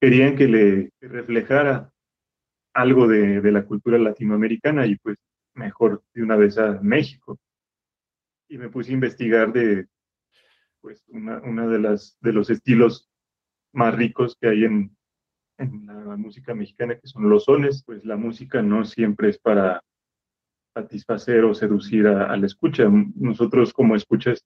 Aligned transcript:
querían 0.00 0.36
que 0.36 0.48
le 0.48 0.90
reflejara 1.00 1.92
algo 2.74 3.08
de, 3.08 3.40
de, 3.40 3.52
la 3.52 3.64
cultura 3.64 3.98
latinoamericana 3.98 4.86
y 4.86 4.96
pues 4.96 5.16
mejor 5.54 6.02
de 6.14 6.22
una 6.22 6.36
vez 6.36 6.58
a 6.58 6.80
México. 6.80 7.38
Y 8.48 8.58
me 8.58 8.68
puse 8.68 8.90
a 8.90 8.94
investigar 8.94 9.52
de 9.52 9.86
pues 10.80 11.04
una, 11.08 11.40
una 11.40 11.66
de 11.66 11.78
las 11.80 12.16
de 12.20 12.32
los 12.32 12.50
estilos 12.50 13.10
más 13.72 13.94
ricos 13.94 14.36
que 14.40 14.48
hay 14.48 14.64
en, 14.64 14.96
en 15.58 15.86
la 15.86 16.16
música 16.16 16.54
mexicana, 16.54 16.98
que 16.98 17.08
son 17.08 17.28
los 17.28 17.44
sones, 17.44 17.82
pues 17.84 18.04
la 18.04 18.16
música 18.16 18.62
no 18.62 18.84
siempre 18.84 19.28
es 19.28 19.38
para 19.38 19.82
satisfacer 20.74 21.44
o 21.44 21.54
seducir 21.54 22.06
a, 22.06 22.36
la 22.36 22.46
escucha. 22.46 22.88
Nosotros 23.16 23.72
como 23.72 23.96
escuchas 23.96 24.44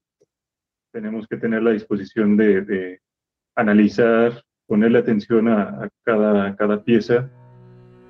tenemos 0.92 1.26
que 1.28 1.36
tener 1.36 1.62
la 1.62 1.72
disposición 1.72 2.36
de, 2.36 2.62
de 2.62 3.00
analizar, 3.54 4.42
ponerle 4.66 4.98
atención 4.98 5.48
a, 5.48 5.88
cada, 6.04 6.54
cada 6.56 6.82
pieza 6.82 7.28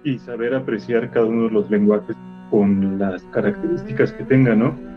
y 0.05 0.19
saber 0.19 0.55
apreciar 0.55 1.11
cada 1.11 1.27
uno 1.27 1.45
de 1.45 1.51
los 1.51 1.71
lenguajes 1.71 2.17
con 2.51 2.99
las 2.99 3.23
características 3.25 4.13
que 4.13 4.25
tenga, 4.25 4.55
¿no? 4.55 4.92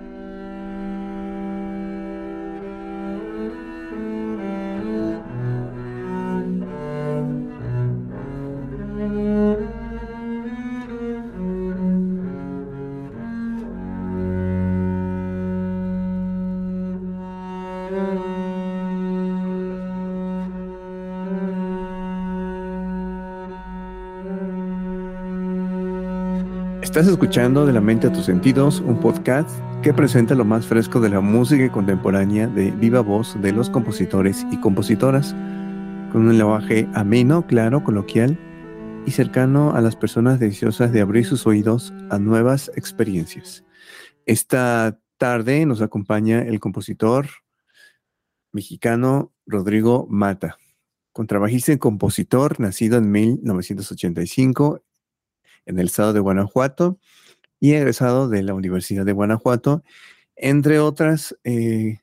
Estás 26.95 27.11
escuchando 27.11 27.65
De 27.65 27.73
la 27.73 27.81
mente 27.81 28.07
a 28.07 28.13
tus 28.13 28.23
sentidos, 28.23 28.79
un 28.79 28.97
podcast 29.01 29.49
que 29.83 29.93
presenta 29.93 30.33
lo 30.33 30.45
más 30.45 30.65
fresco 30.65 31.01
de 31.01 31.09
la 31.09 31.19
música 31.19 31.69
contemporánea 31.69 32.47
de 32.47 32.71
viva 32.71 33.01
voz 33.01 33.35
de 33.41 33.51
los 33.51 33.69
compositores 33.69 34.47
y 34.49 34.61
compositoras, 34.61 35.33
con 36.13 36.25
un 36.25 36.37
lenguaje 36.37 36.87
ameno, 36.93 37.45
claro, 37.47 37.83
coloquial 37.83 38.39
y 39.05 39.11
cercano 39.11 39.75
a 39.75 39.81
las 39.81 39.97
personas 39.97 40.39
deseosas 40.39 40.93
de 40.93 41.01
abrir 41.01 41.25
sus 41.25 41.45
oídos 41.45 41.93
a 42.11 42.17
nuevas 42.17 42.71
experiencias. 42.77 43.65
Esta 44.25 44.97
tarde 45.17 45.65
nos 45.65 45.81
acompaña 45.81 46.43
el 46.43 46.61
compositor 46.61 47.27
mexicano 48.53 49.33
Rodrigo 49.45 50.07
Mata, 50.09 50.57
contrabajista 51.11 51.73
y 51.73 51.77
compositor, 51.77 52.61
nacido 52.61 52.97
en 52.99 53.11
1985 53.11 54.84
en 55.65 55.79
el 55.79 55.87
estado 55.87 56.13
de 56.13 56.19
Guanajuato 56.19 56.99
y 57.59 57.73
egresado 57.73 58.29
de 58.29 58.43
la 58.43 58.53
Universidad 58.53 59.05
de 59.05 59.13
Guanajuato, 59.13 59.83
entre 60.35 60.79
otras, 60.79 61.37
eh, 61.43 61.99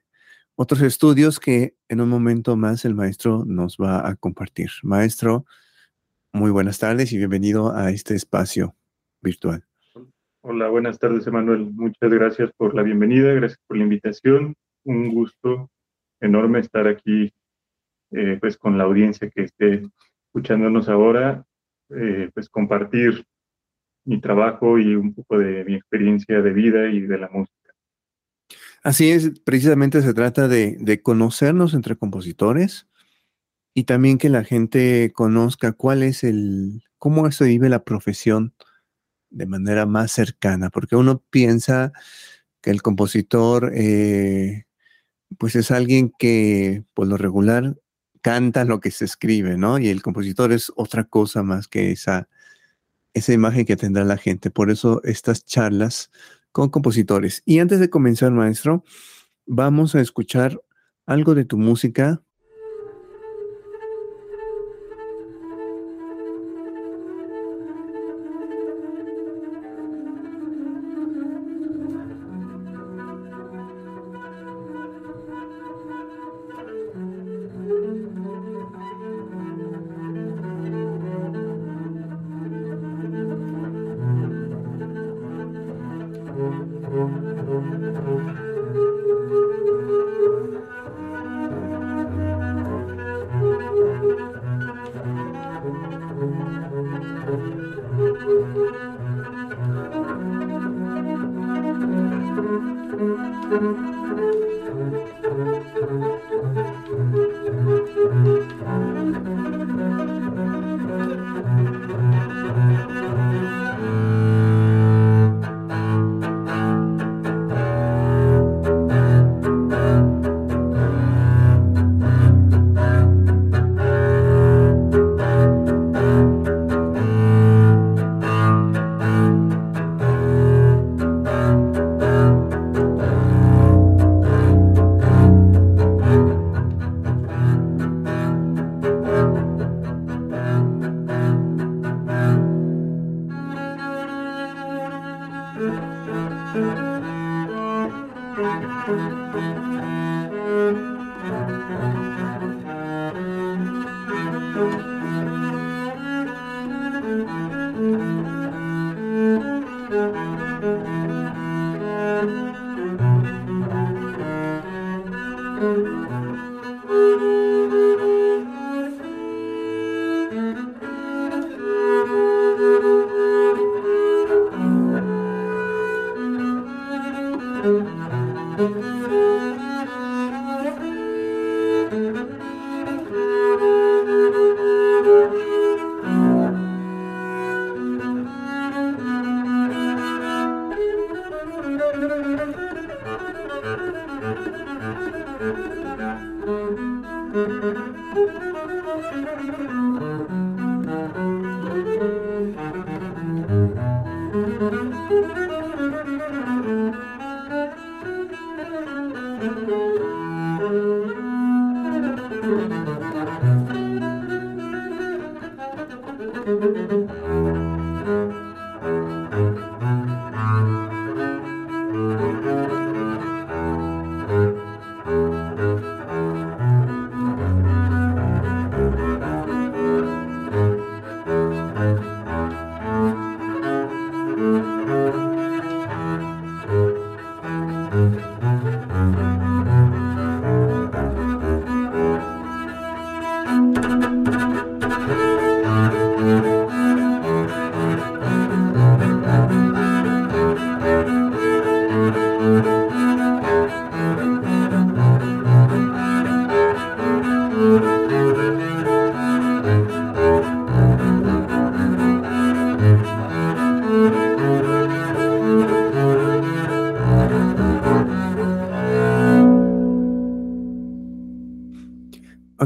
otros 0.54 0.82
estudios 0.82 1.38
que 1.38 1.74
en 1.88 2.00
un 2.00 2.08
momento 2.08 2.56
más 2.56 2.84
el 2.84 2.94
maestro 2.94 3.44
nos 3.46 3.76
va 3.76 4.08
a 4.08 4.16
compartir. 4.16 4.70
Maestro, 4.82 5.44
muy 6.32 6.50
buenas 6.50 6.78
tardes 6.78 7.12
y 7.12 7.18
bienvenido 7.18 7.74
a 7.74 7.90
este 7.90 8.14
espacio 8.14 8.74
virtual. 9.20 9.64
Hola, 10.44 10.68
buenas 10.68 10.98
tardes, 10.98 11.26
Emanuel. 11.26 11.70
Muchas 11.72 12.10
gracias 12.10 12.50
por 12.56 12.74
la 12.74 12.82
bienvenida, 12.82 13.32
gracias 13.32 13.60
por 13.66 13.76
la 13.76 13.84
invitación. 13.84 14.56
Un 14.84 15.14
gusto 15.14 15.70
enorme 16.20 16.58
estar 16.58 16.88
aquí, 16.88 17.32
eh, 18.10 18.38
pues, 18.40 18.56
con 18.56 18.76
la 18.76 18.84
audiencia 18.84 19.30
que 19.30 19.42
esté 19.42 19.82
escuchándonos 20.26 20.88
ahora, 20.88 21.44
eh, 21.90 22.30
pues, 22.34 22.48
compartir 22.48 23.24
mi 24.04 24.20
trabajo 24.20 24.78
y 24.78 24.94
un 24.94 25.14
poco 25.14 25.38
de 25.38 25.64
mi 25.64 25.74
experiencia 25.74 26.40
de 26.42 26.52
vida 26.52 26.90
y 26.90 27.00
de 27.00 27.18
la 27.18 27.28
música. 27.28 27.56
Así 28.82 29.10
es, 29.10 29.40
precisamente 29.44 30.02
se 30.02 30.12
trata 30.12 30.48
de, 30.48 30.76
de 30.80 31.02
conocernos 31.02 31.74
entre 31.74 31.96
compositores 31.96 32.88
y 33.74 33.84
también 33.84 34.18
que 34.18 34.28
la 34.28 34.44
gente 34.44 35.12
conozca 35.14 35.72
cuál 35.72 36.02
es 36.02 36.24
el, 36.24 36.82
cómo 36.98 37.30
se 37.32 37.46
vive 37.46 37.68
la 37.68 37.84
profesión 37.84 38.54
de 39.30 39.46
manera 39.46 39.86
más 39.86 40.12
cercana, 40.12 40.70
porque 40.70 40.94
uno 40.96 41.22
piensa 41.30 41.92
que 42.60 42.70
el 42.70 42.82
compositor, 42.82 43.72
eh, 43.74 44.66
pues 45.38 45.56
es 45.56 45.70
alguien 45.70 46.12
que 46.18 46.84
por 46.94 47.06
lo 47.06 47.16
regular 47.16 47.76
canta 48.20 48.64
lo 48.64 48.80
que 48.80 48.90
se 48.90 49.04
escribe, 49.04 49.56
¿no? 49.56 49.78
Y 49.78 49.88
el 49.88 50.02
compositor 50.02 50.52
es 50.52 50.72
otra 50.76 51.04
cosa 51.04 51.42
más 51.42 51.66
que 51.66 51.90
esa 51.90 52.28
esa 53.14 53.32
imagen 53.32 53.64
que 53.64 53.76
tendrá 53.76 54.04
la 54.04 54.16
gente. 54.16 54.50
Por 54.50 54.70
eso 54.70 55.00
estas 55.04 55.44
charlas 55.44 56.10
con 56.52 56.70
compositores. 56.70 57.42
Y 57.44 57.58
antes 57.58 57.80
de 57.80 57.90
comenzar, 57.90 58.30
maestro, 58.32 58.84
vamos 59.46 59.94
a 59.94 60.00
escuchar 60.00 60.60
algo 61.06 61.34
de 61.34 61.44
tu 61.44 61.58
música 61.58 62.22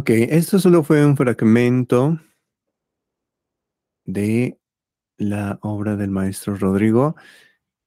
Ok, 0.06 0.12
esto 0.30 0.60
solo 0.60 0.84
fue 0.84 1.04
un 1.04 1.16
fragmento 1.16 2.20
de 4.04 4.56
la 5.18 5.58
obra 5.62 5.96
del 5.96 6.10
maestro 6.10 6.54
Rodrigo. 6.54 7.16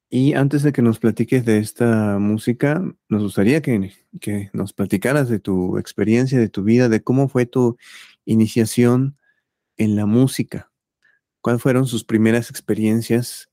Y 0.10 0.34
antes 0.34 0.62
de 0.64 0.74
que 0.74 0.82
nos 0.82 1.00
platiques 1.00 1.46
de 1.46 1.60
esta 1.60 2.20
música, 2.20 2.84
nos 3.08 3.24
gustaría 3.24 3.62
que, 3.62 3.94
que, 4.20 4.50
nos 4.52 4.74
platicaras 4.74 5.30
de 5.30 5.40
tu 5.40 5.78
experiencia, 5.78 6.38
de 6.38 6.50
tu 6.50 6.64
vida, 6.64 6.90
de 6.90 7.02
cómo 7.02 7.30
fue 7.30 7.46
tu 7.46 7.78
iniciación 8.26 9.18
en 9.78 9.96
la 9.96 10.06
música. 10.06 10.74
¿Cuáles 11.40 11.62
fueron 11.62 11.86
sus 11.86 12.04
primeras 12.04 12.50
experiencias 12.50 13.50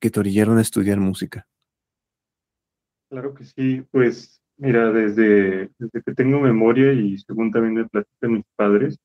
que 0.00 0.10
te 0.10 0.18
orillaron 0.18 0.58
a 0.58 0.62
estudiar 0.62 0.98
música? 0.98 1.46
Claro 3.08 3.34
que 3.34 3.44
sí, 3.44 3.86
pues 3.92 4.33
Mira, 4.56 4.92
desde, 4.92 5.70
que 6.04 6.14
tengo 6.14 6.40
memoria 6.40 6.92
y 6.92 7.18
según 7.18 7.50
también 7.50 7.74
me 7.74 7.88
platican 7.88 8.32
mis 8.32 8.44
padres, 8.56 8.98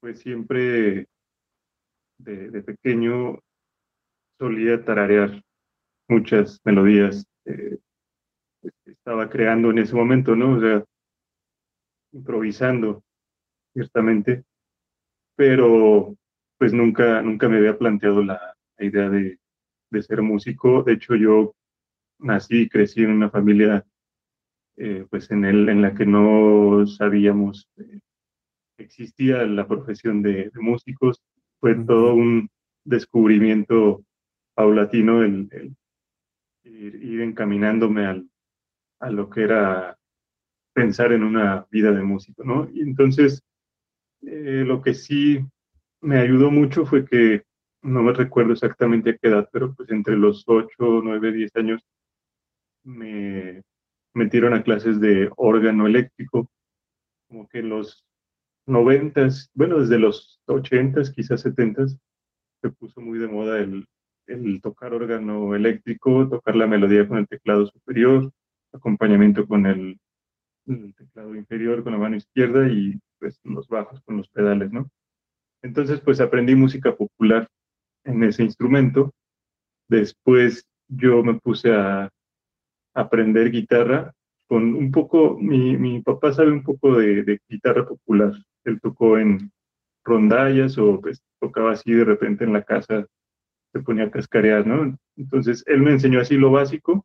pues 0.00 0.20
siempre 0.20 1.06
de, 2.18 2.62
pequeño 2.62 3.40
solía 4.38 4.84
tararear 4.84 5.42
muchas 6.08 6.60
melodías 6.64 7.26
que 7.44 7.78
estaba 8.84 9.30
creando 9.30 9.70
en 9.70 9.78
ese 9.78 9.94
momento, 9.94 10.36
¿no? 10.36 10.56
O 10.56 10.60
sea, 10.60 10.84
improvisando, 12.12 13.02
ciertamente, 13.72 14.44
pero 15.36 16.14
pues 16.58 16.72
nunca, 16.72 17.22
nunca 17.22 17.48
me 17.48 17.56
había 17.58 17.78
planteado 17.78 18.22
la, 18.22 18.54
idea 18.78 19.08
de, 19.08 19.38
de, 19.90 20.02
ser 20.02 20.20
músico. 20.20 20.82
De 20.82 20.94
hecho, 20.94 21.14
yo 21.14 21.54
nací 22.18 22.62
y 22.62 22.68
crecí 22.68 23.02
en 23.02 23.12
una 23.12 23.30
familia 23.30 23.84
eh, 24.76 25.06
pues 25.08 25.30
en, 25.30 25.44
el, 25.44 25.68
en 25.68 25.82
la 25.82 25.94
que 25.94 26.06
no 26.06 26.86
sabíamos 26.86 27.68
que 27.76 28.84
existía 28.84 29.44
la 29.44 29.66
profesión 29.66 30.22
de, 30.22 30.50
músicos. 30.54 31.22
Fue 31.60 31.74
todo 31.74 32.14
un 32.14 32.48
descubrimiento 32.84 34.04
paulatino 34.54 35.22
el, 35.22 35.76
ir, 36.64 37.20
encaminándome 37.20 38.06
al, 38.06 38.28
a 39.00 39.10
lo 39.10 39.30
que 39.30 39.42
era 39.42 39.96
pensar 40.72 41.12
en 41.12 41.22
una 41.22 41.66
vida 41.70 41.92
de 41.92 42.02
músico, 42.02 42.42
¿no? 42.44 42.68
Y 42.72 42.82
entonces, 42.82 43.42
eh, 44.22 44.64
lo 44.66 44.82
que 44.82 44.94
sí 44.94 45.40
me 46.00 46.18
ayudó 46.18 46.50
mucho 46.50 46.84
fue 46.84 47.04
que, 47.04 47.44
no 47.82 48.02
me 48.02 48.12
recuerdo 48.12 48.54
exactamente 48.54 49.10
a 49.10 49.16
qué 49.16 49.28
edad, 49.28 49.48
pero 49.52 49.74
pues 49.74 49.90
entre 49.90 50.16
los 50.16 50.44
8, 50.46 50.70
9, 51.02 51.32
10 51.32 51.56
años, 51.56 51.82
me, 52.82 53.62
metieron 54.14 54.54
a 54.54 54.62
clases 54.62 55.00
de 55.00 55.30
órgano 55.36 55.86
eléctrico, 55.86 56.48
como 57.28 57.48
que 57.48 57.58
en 57.58 57.68
los 57.68 58.06
noventas, 58.66 59.50
bueno, 59.54 59.80
desde 59.80 59.98
los 59.98 60.40
ochentas, 60.46 61.10
quizás 61.10 61.42
setentas, 61.42 61.98
se 62.62 62.70
puso 62.70 63.00
muy 63.00 63.18
de 63.18 63.28
moda 63.28 63.58
el, 63.58 63.86
el 64.26 64.60
tocar 64.62 64.94
órgano 64.94 65.54
eléctrico, 65.54 66.28
tocar 66.28 66.56
la 66.56 66.66
melodía 66.66 67.06
con 67.06 67.18
el 67.18 67.28
teclado 67.28 67.66
superior, 67.66 68.32
acompañamiento 68.72 69.46
con 69.46 69.66
el, 69.66 69.98
el, 70.66 70.94
teclado 70.94 71.34
inferior 71.34 71.82
con 71.82 71.92
la 71.92 71.98
mano 71.98 72.16
izquierda 72.16 72.68
y 72.68 72.98
pues 73.18 73.38
los 73.44 73.68
bajos 73.68 74.00
con 74.02 74.16
los 74.16 74.28
pedales, 74.28 74.72
¿no? 74.72 74.88
Entonces 75.62 76.00
pues 76.00 76.20
aprendí 76.20 76.54
música 76.54 76.94
popular 76.94 77.48
en 78.04 78.22
ese 78.24 78.42
instrumento. 78.42 79.12
Después 79.88 80.66
yo 80.88 81.22
me 81.22 81.38
puse 81.40 81.72
a 81.72 82.10
aprender 82.94 83.50
guitarra 83.50 84.12
con 84.46 84.74
un 84.74 84.90
poco, 84.90 85.36
mi, 85.38 85.76
mi 85.76 86.02
papá 86.02 86.32
sabe 86.32 86.52
un 86.52 86.62
poco 86.62 86.96
de, 86.96 87.40
guitarra 87.48 87.86
popular. 87.86 88.32
Él 88.64 88.80
tocó 88.80 89.18
en 89.18 89.50
rondallas 90.04 90.78
o 90.78 91.00
pues, 91.00 91.22
tocaba 91.40 91.72
así 91.72 91.92
de 91.92 92.04
repente 92.04 92.44
en 92.44 92.52
la 92.52 92.62
casa, 92.62 93.06
se 93.72 93.80
ponía 93.80 94.04
a 94.04 94.10
cascarear, 94.10 94.66
¿no? 94.66 94.96
Entonces 95.16 95.64
él 95.66 95.80
me 95.82 95.92
enseñó 95.92 96.20
así 96.20 96.36
lo 96.36 96.50
básico 96.50 97.04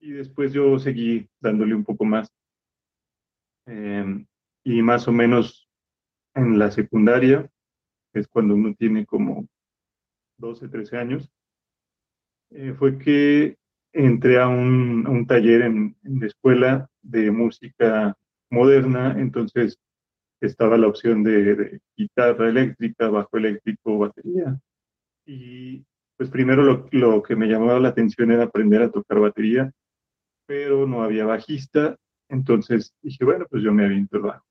y 0.00 0.12
después 0.12 0.52
yo 0.52 0.78
seguí 0.78 1.28
dándole 1.40 1.74
un 1.74 1.84
poco 1.84 2.04
más. 2.04 2.28
Em, 3.66 4.26
y 4.64 4.82
más 4.82 5.06
o 5.08 5.12
menos 5.12 5.68
en 6.34 6.58
la 6.58 6.70
secundaria, 6.70 7.48
es 8.12 8.26
cuando 8.28 8.54
uno 8.54 8.74
tiene 8.74 9.04
como 9.06 9.46
12, 10.38 10.68
13 10.68 10.96
años, 10.96 11.30
eh, 12.50 12.74
fue 12.78 12.98
que 12.98 13.56
entré 13.96 14.38
a 14.38 14.46
un, 14.46 15.26
taller 15.26 15.62
en, 15.62 15.96
la 16.02 16.26
escuela 16.26 16.90
de 17.02 17.30
música 17.30 18.14
moderna, 18.50 19.16
entonces 19.18 19.78
estaba 20.40 20.76
la 20.76 20.86
opción 20.86 21.24
de, 21.24 21.80
guitarra 21.96 22.48
eléctrica, 22.48 23.08
bajo 23.08 23.38
eléctrico, 23.38 23.98
batería. 23.98 24.58
Y 25.24 25.84
pues 26.16 26.28
primero 26.30 26.62
lo, 26.62 26.86
lo, 26.92 27.22
que 27.22 27.36
me 27.36 27.46
llamaba 27.46 27.80
la 27.80 27.88
atención 27.88 28.30
era 28.30 28.44
aprender 28.44 28.82
a 28.82 28.90
tocar 28.90 29.18
batería, 29.18 29.72
pero 30.46 30.86
no 30.86 31.02
había 31.02 31.24
bajista, 31.24 31.96
entonces 32.28 32.94
dije, 33.02 33.24
bueno, 33.24 33.46
pues 33.50 33.62
yo 33.62 33.72
me 33.72 33.86
aviento 33.86 34.18
el 34.18 34.22
bajo. 34.24 34.44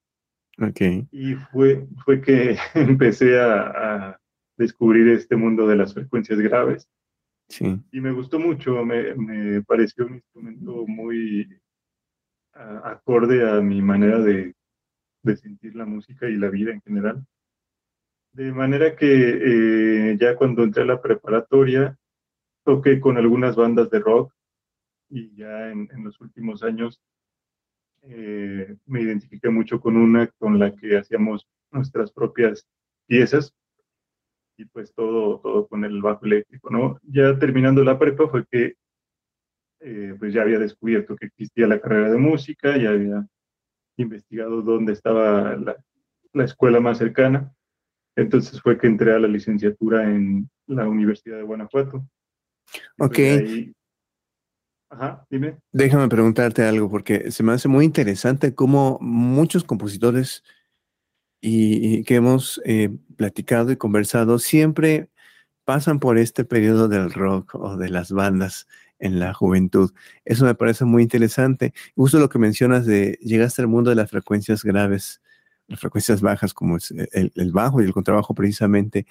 Okay. 0.58 1.08
Y 1.12 1.36
fue, 1.36 1.88
fue 2.04 2.20
que 2.22 2.58
empecé 2.74 3.40
a, 3.40 4.10
a 4.10 4.20
descubrir 4.58 5.08
este 5.10 5.36
mundo 5.36 5.68
de 5.68 5.76
las 5.76 5.94
frecuencias 5.94 6.40
graves 6.40 6.88
y 7.92 8.02
me 8.02 8.12
gustó 8.12 8.40
mucho, 8.40 8.84
me, 8.84 9.14
me 9.16 9.62
pareció 9.64 10.06
un 10.06 10.16
instrumento 10.16 10.86
muy 10.88 11.48
acorde 12.54 13.48
a 13.50 13.62
mi 13.62 13.82
manera 13.82 14.20
de, 14.20 14.56
de, 15.24 15.38
sentir 15.38 15.76
la 15.76 15.86
música 15.86 16.28
y 16.30 16.38
la 16.38 16.50
vida 16.50 16.72
en 16.72 16.82
general. 16.82 17.26
De 18.32 18.52
manera 18.52 18.96
que 18.96 20.12
eh, 20.12 20.18
ya 20.20 20.36
cuando 20.36 20.64
entré 20.64 20.84
a 20.84 20.88
la 20.88 21.02
preparatoria, 21.02 21.98
toqué 22.64 23.00
con 23.00 23.18
algunas 23.18 23.56
bandas 23.56 23.90
de 23.90 24.00
rock 24.00 24.34
y 25.10 25.36
ya 25.36 25.70
en, 25.72 25.90
en 25.92 26.04
los 26.04 26.20
últimos 26.20 26.64
años 26.64 27.00
eh, 28.04 28.76
me 28.86 29.02
identifiqué 29.02 29.50
mucho 29.50 29.80
con 29.80 29.98
una 29.98 30.28
con 30.38 30.60
la 30.60 30.76
que 30.76 30.98
hacíamos 30.98 31.48
nuestras 31.72 32.12
propias 32.12 32.68
piezas 33.08 33.54
y 34.58 34.66
pues 34.66 34.94
todo, 34.94 35.40
todo 35.40 35.68
con 35.68 35.84
el 35.84 36.02
bajo 36.02 36.26
eléctrico, 36.26 36.70
¿no? 36.70 37.00
Ya 37.04 37.38
terminando 37.38 37.84
la 37.84 38.00
prepa 38.00 38.28
fue 38.28 38.46
que 38.50 38.76
eh, 39.82 40.16
pues 40.18 40.34
ya 40.34 40.42
había 40.42 40.60
descubierto 40.60 41.16
que 41.16 41.28
existía 41.28 41.68
la 41.68 41.80
carrera 41.80 42.10
de 42.10 42.18
música, 42.18 42.78
ya 42.78 42.90
había 42.90 43.26
investigado 43.98 44.62
dónde 44.62 44.94
estaba 44.94 45.56
la, 45.56 45.76
la 46.34 46.44
escuela 46.44 46.80
más 46.80 46.98
cercana, 46.98 47.54
entonces 48.16 48.62
fue 48.62 48.78
que 48.78 48.88
entré 48.88 49.14
a 49.14 49.20
la 49.20 49.28
licenciatura 49.28 50.04
en 50.04 50.50
la 50.68 50.88
Universidad 50.88 51.38
de 51.38 51.44
Guanajuato. 51.44 52.08
Pues, 52.98 53.10
ok. 53.10 53.76
Ajá, 54.90 55.26
dime. 55.30 55.58
Déjame 55.72 56.08
preguntarte 56.08 56.64
algo, 56.64 56.90
porque 56.90 57.32
se 57.32 57.44
me 57.44 57.52
hace 57.52 57.68
muy 57.68 57.86
interesante 57.86 58.56
cómo 58.56 58.98
muchos 59.02 59.64
compositores 59.64 60.44
y, 61.48 62.04
que 62.04 62.16
hemos 62.16 62.60
eh, 62.66 62.90
platicado 63.16 63.72
y 63.72 63.78
conversado 63.78 64.40
siempre 64.40 65.10
pasan 65.64 66.00
por 66.00 66.18
este 66.18 66.44
periodo 66.44 66.88
del 66.88 67.12
rock 67.12 67.56
o 67.56 67.78
de 67.78 67.90
las 67.90 68.12
bandas 68.12 68.68
en 69.00 69.20
la 69.20 69.34
juventud. 69.34 69.92
Eso 70.26 70.46
me 70.46 70.56
parece 70.56 70.86
muy 70.86 71.04
interesante. 71.04 71.74
Justo 71.96 72.20
lo 72.20 72.30
que 72.30 72.40
mencionas 72.40 72.86
de 72.86 73.20
llegaste 73.22 73.62
al 73.62 73.68
mundo 73.68 73.92
de 73.92 73.96
las 73.96 74.10
frecuencias 74.10 74.64
graves 74.64 75.22
las 75.68 75.80
frecuencias 75.80 76.22
bajas 76.22 76.54
como 76.54 76.78
es 76.78 76.92
el, 76.92 77.52
bajo 77.52 77.82
y 77.82 77.86
el 77.86 77.94
contrabajo 77.94 78.36
precisamente. 78.36 79.08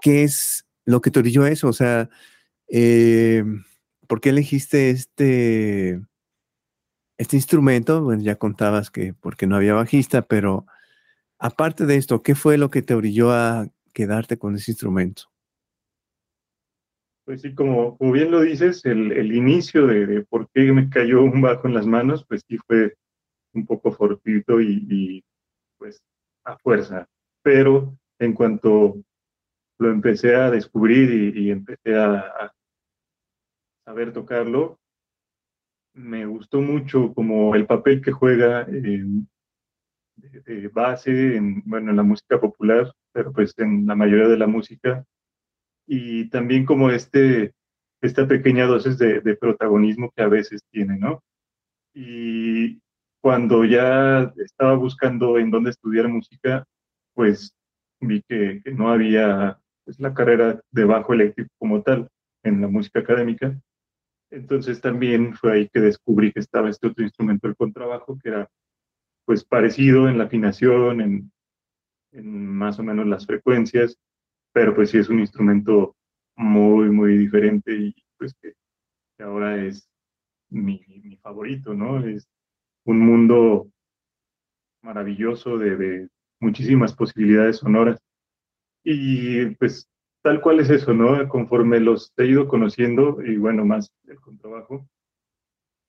¿Qué 0.00 0.24
es 0.24 0.66
lo 0.86 1.00
que 1.00 1.10
te 1.10 1.18
orilló 1.18 1.46
eso? 1.46 1.68
O 1.68 1.72
sea, 1.72 2.08
eh, 2.68 3.44
¿por 4.06 4.20
qué 4.20 4.30
elegiste 4.30 4.90
este, 4.90 6.00
este 7.18 7.36
instrumento? 7.36 8.02
Bueno, 8.02 8.22
ya 8.22 8.36
contabas 8.36 8.90
que 8.90 9.12
porque 9.14 9.46
no 9.46 9.56
había 9.56 9.74
bajista, 9.74 10.22
pero 10.22 10.66
aparte 11.38 11.86
de 11.86 11.96
esto, 11.96 12.22
¿qué 12.22 12.34
fue 12.34 12.58
lo 12.58 12.70
que 12.70 12.82
te 12.82 12.94
orilló 12.94 13.32
a 13.32 13.68
quedarte 13.92 14.38
con 14.38 14.56
ese 14.56 14.72
instrumento? 14.72 15.24
Pues 17.24 17.42
sí, 17.42 17.54
como, 17.54 17.98
como 17.98 18.12
bien 18.12 18.30
lo 18.30 18.40
dices, 18.40 18.84
el, 18.86 19.34
inicio 19.34 19.86
de, 19.86 20.24
por 20.24 20.48
qué 20.50 20.72
me 20.72 20.88
cayó 20.88 21.22
un 21.22 21.42
bajo 21.42 21.68
en 21.68 21.74
las 21.74 21.86
manos, 21.86 22.24
pues 22.26 22.42
sí 22.48 22.56
fue 22.66 22.96
un 23.52 23.66
poco 23.66 23.92
fortuito 23.92 24.60
y, 24.60 25.22
pues 25.76 26.02
a 26.44 26.56
fuerza. 26.58 27.06
Pero 27.42 27.98
en 28.18 28.32
cuanto 28.32 28.96
lo 29.78 29.90
empecé 29.90 30.36
a 30.36 30.50
descubrir 30.50 31.36
y, 31.36 31.50
empecé 31.50 31.96
a, 31.96 32.52
saber 33.84 34.12
tocarlo, 34.12 34.78
me 35.94 36.24
gustó 36.26 36.60
mucho 36.60 37.12
como 37.14 37.54
el 37.54 37.66
papel 37.66 38.00
que 38.00 38.12
juega 38.12 38.66
de, 40.18 40.68
base 40.68 41.36
en, 41.36 41.62
bueno, 41.64 41.90
en 41.90 41.96
la 41.96 42.02
música 42.02 42.40
popular, 42.40 42.92
pero 43.12 43.32
pues 43.32 43.54
en 43.58 43.86
la 43.86 43.94
mayoría 43.94 44.28
de 44.28 44.38
la 44.38 44.46
música 44.46 45.04
y 45.86 46.28
también 46.28 46.66
como 46.66 46.90
este, 46.90 47.52
esta 48.02 48.28
pequeña 48.28 48.66
dosis 48.66 48.98
de, 48.98 49.36
protagonismo 49.40 50.12
que 50.14 50.22
a 50.22 50.28
veces 50.28 50.62
tiene, 50.70 50.98
¿no? 50.98 51.22
Y 51.94 52.80
cuando 53.20 53.64
ya 53.64 54.32
estaba 54.36 54.74
buscando 54.74 55.38
en 55.38 55.50
dónde 55.50 55.70
estudiar 55.70 56.08
música, 56.08 56.64
pues 57.14 57.54
vi 58.00 58.22
que, 58.28 58.62
no 58.72 58.90
había 58.90 59.58
pues, 59.84 59.98
la 59.98 60.14
carrera 60.14 60.60
de 60.70 60.84
bajo 60.84 61.14
eléctrico 61.14 61.50
como 61.58 61.82
tal 61.82 62.08
en 62.44 62.60
la 62.60 62.68
música 62.68 63.00
académica. 63.00 63.58
Entonces 64.30 64.80
también 64.80 65.34
fue 65.34 65.52
ahí 65.52 65.68
que 65.72 65.80
descubrí 65.80 66.32
que 66.32 66.40
estaba 66.40 66.68
este 66.68 66.86
otro 66.86 67.02
instrumento, 67.02 67.48
el 67.48 67.56
contrabajo, 67.56 68.18
que 68.22 68.28
era 68.28 68.48
pues 69.28 69.44
parecido 69.44 70.08
en 70.08 70.16
la 70.16 70.24
afinación, 70.24 71.02
en, 71.02 71.30
más 72.14 72.78
o 72.78 72.82
menos 72.82 73.06
las 73.06 73.26
frecuencias, 73.26 73.98
pero 74.54 74.74
pues 74.74 74.88
sí 74.88 74.96
es 74.96 75.10
un 75.10 75.20
instrumento 75.20 75.94
muy, 76.34 76.88
muy 76.88 77.18
diferente 77.18 77.74
y 77.74 77.94
pues 78.16 78.34
que, 78.40 78.54
ahora 79.22 79.62
es 79.62 79.86
mi, 80.48 80.82
favorito, 81.20 81.74
¿no? 81.74 82.06
Es 82.06 82.26
un 82.86 83.00
mundo 83.00 83.70
maravilloso 84.82 85.58
de, 85.58 86.08
muchísimas 86.40 86.94
posibilidades 86.94 87.58
sonoras. 87.58 88.00
Y 88.82 89.44
pues 89.56 89.90
tal 90.22 90.40
cual 90.40 90.60
es 90.60 90.70
eso, 90.70 90.94
¿no? 90.94 91.28
Conforme 91.28 91.80
los 91.80 92.14
he 92.16 92.28
ido 92.28 92.48
conociendo, 92.48 93.18
y 93.22 93.36
bueno, 93.36 93.66
más 93.66 93.92
el 94.06 94.18
contrabajo, 94.20 94.88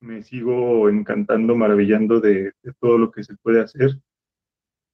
me 0.01 0.23
sigo 0.23 0.89
encantando, 0.89 1.55
maravillando 1.55 2.19
de, 2.19 2.53
todo 2.79 2.97
lo 2.97 3.11
que 3.11 3.23
se 3.23 3.35
puede 3.37 3.61
hacer. 3.61 3.99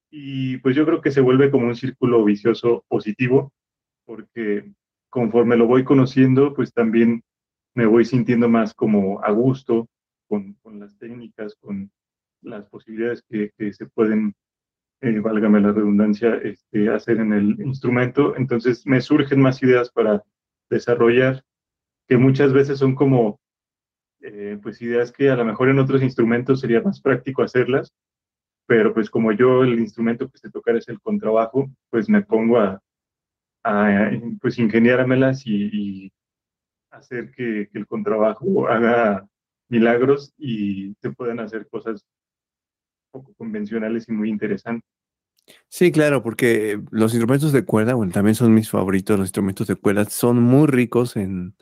Y 0.10 0.58
pues 0.58 0.76
yo 0.76 0.86
creo 0.86 1.02
que 1.02 1.12
se 1.12 1.22
vuelve 1.22 1.52
como 1.52 1.68
un 1.68 1.76
círculo 1.76 2.24
vicioso 2.24 2.86
positivo, 2.88 3.52
porque 4.06 4.72
conforme 5.10 5.58
lo 5.58 5.68
voy 5.68 5.84
conociendo, 5.84 6.54
pues 6.54 6.74
también 6.74 7.24
me 7.74 7.86
voy 7.86 8.06
sintiendo 8.06 8.48
más 8.48 8.74
como 8.74 9.22
a 9.24 9.32
gusto 9.32 9.88
con, 10.28 10.58
las 10.80 10.98
técnicas, 10.98 11.56
con 11.56 11.92
las 12.42 12.66
posibilidades 12.70 13.24
que, 13.30 13.52
se 13.74 13.86
pueden, 13.88 14.36
eh, 15.02 15.20
válgame 15.20 15.62
la 15.62 15.72
redundancia, 15.72 16.36
este, 16.36 16.90
hacer 16.90 17.18
en 17.18 17.34
el 17.34 17.62
instrumento. 17.62 18.36
Entonces 18.38 18.86
me 18.88 19.02
surgen 19.02 19.42
más 19.42 19.62
ideas 19.62 19.92
para 19.92 20.24
desarrollar, 20.70 21.44
que 22.08 22.18
muchas 22.18 22.54
veces 22.54 22.80
son 22.80 22.96
como, 22.96 23.40
eh, 24.28 24.60
pues 24.62 24.82
ideas 24.82 25.12
que 25.12 25.30
a 25.30 25.36
lo 25.36 25.46
mejor 25.46 25.70
en 25.70 25.80
otros 25.80 26.02
instrumentos 26.02 26.60
sería 26.60 26.82
más 26.82 27.00
práctico 27.00 27.44
hacerlas, 27.44 27.94
pero 28.66 28.94
pues 28.94 29.10
como 29.10 29.32
yo 29.32 29.64
el 29.64 29.80
instrumento 29.80 30.30
que 30.30 30.38
se 30.38 30.50
tocar 30.50 30.76
es 30.76 30.88
el 30.90 31.00
contrabajo, 31.00 31.70
pues 31.92 32.10
me 32.10 32.24
pongo 32.24 32.60
a, 32.60 32.82
a 33.64 34.12
pues 34.42 34.58
ingeniármelas 34.58 35.44
y, 35.46 36.12
hacer 36.96 37.32
que, 37.32 37.70
el 37.74 37.88
contrabajo 37.88 38.68
haga 38.68 39.28
milagros 39.70 40.34
y 40.38 40.96
se 41.02 41.12
puedan 41.12 41.40
hacer 41.40 41.68
cosas 41.68 42.06
poco 43.12 43.34
convencionales 43.36 44.08
y 44.10 44.14
muy 44.14 44.30
interesantes. 44.30 44.90
Sí, 45.68 45.92
claro, 45.92 46.24
porque 46.24 46.82
los 46.90 47.14
instrumentos 47.14 47.52
de 47.52 47.66
cuerda, 47.66 47.94
bueno, 47.94 48.12
también 48.12 48.36
son 48.36 48.54
mis 48.54 48.70
favoritos, 48.70 49.20
los 49.20 49.28
instrumentos 49.28 49.68
de 49.68 49.76
cuerda 49.76 50.06
son 50.06 50.42
muy 50.42 50.68
ricos 50.68 51.16
en, 51.16 51.56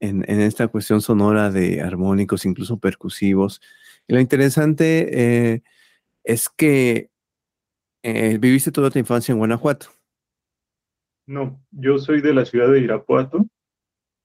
en, 0.00 0.24
esta 0.28 0.68
cuestión 0.68 1.00
sonora 1.00 1.50
de 1.50 1.82
armónicos, 1.82 2.46
incluso 2.46 2.78
percusivos. 2.78 3.60
Y 4.08 4.14
lo 4.14 4.20
interesante 4.20 5.52
eh, 5.52 5.62
es 6.24 6.48
que 6.48 7.10
eh, 8.02 8.38
viviste 8.38 8.72
toda 8.72 8.90
tu 8.90 8.98
infancia 8.98 9.32
en 9.32 9.38
Guanajuato. 9.38 9.88
No, 11.26 11.62
yo 11.70 11.98
soy 11.98 12.20
de 12.20 12.34
la 12.34 12.44
ciudad 12.44 12.72
de 12.72 12.80
Irapuato 12.80 13.46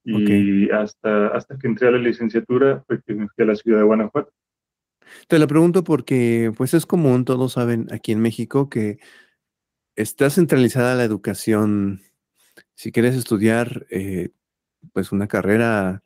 y 0.02 0.70
hasta, 0.70 1.28
hasta 1.28 1.58
que 1.58 1.66
entré 1.66 1.88
a 1.88 1.90
la 1.90 1.98
licenciatura 1.98 2.84
fue 2.86 3.02
que 3.02 3.14
me 3.14 3.28
fui 3.28 3.44
a 3.44 3.48
la 3.48 3.56
ciudad 3.56 3.78
de 3.78 3.84
Guanajuato. 3.84 4.32
Te 5.28 5.38
lo 5.38 5.46
pregunto 5.46 5.84
porque 5.84 6.52
pues 6.56 6.74
es 6.74 6.86
común, 6.86 7.24
todos 7.24 7.52
saben 7.52 7.86
aquí 7.92 8.12
en 8.12 8.20
México 8.20 8.68
que 8.68 8.98
está 9.94 10.30
centralizada 10.30 10.94
la 10.94 11.04
educación. 11.04 12.02
Si 12.74 12.92
quieres 12.92 13.16
estudiar 13.16 13.86
eh, 13.90 14.30
pues 14.92 15.12
una 15.12 15.28
carrera, 15.28 16.02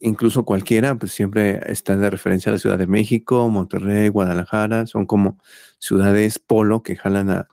incluso 0.00 0.44
cualquiera, 0.44 0.94
pues 0.96 1.12
siempre 1.12 1.60
está 1.72 1.96
de 1.96 2.10
referencia 2.10 2.50
a 2.50 2.54
la 2.54 2.58
Ciudad 2.58 2.78
de 2.78 2.86
México, 2.86 3.48
Monterrey, 3.48 4.08
Guadalajara, 4.08 4.86
son 4.86 5.06
como 5.06 5.38
ciudades 5.78 6.38
polo 6.38 6.82
que 6.82 6.96
jalan 6.96 7.30
a, 7.30 7.48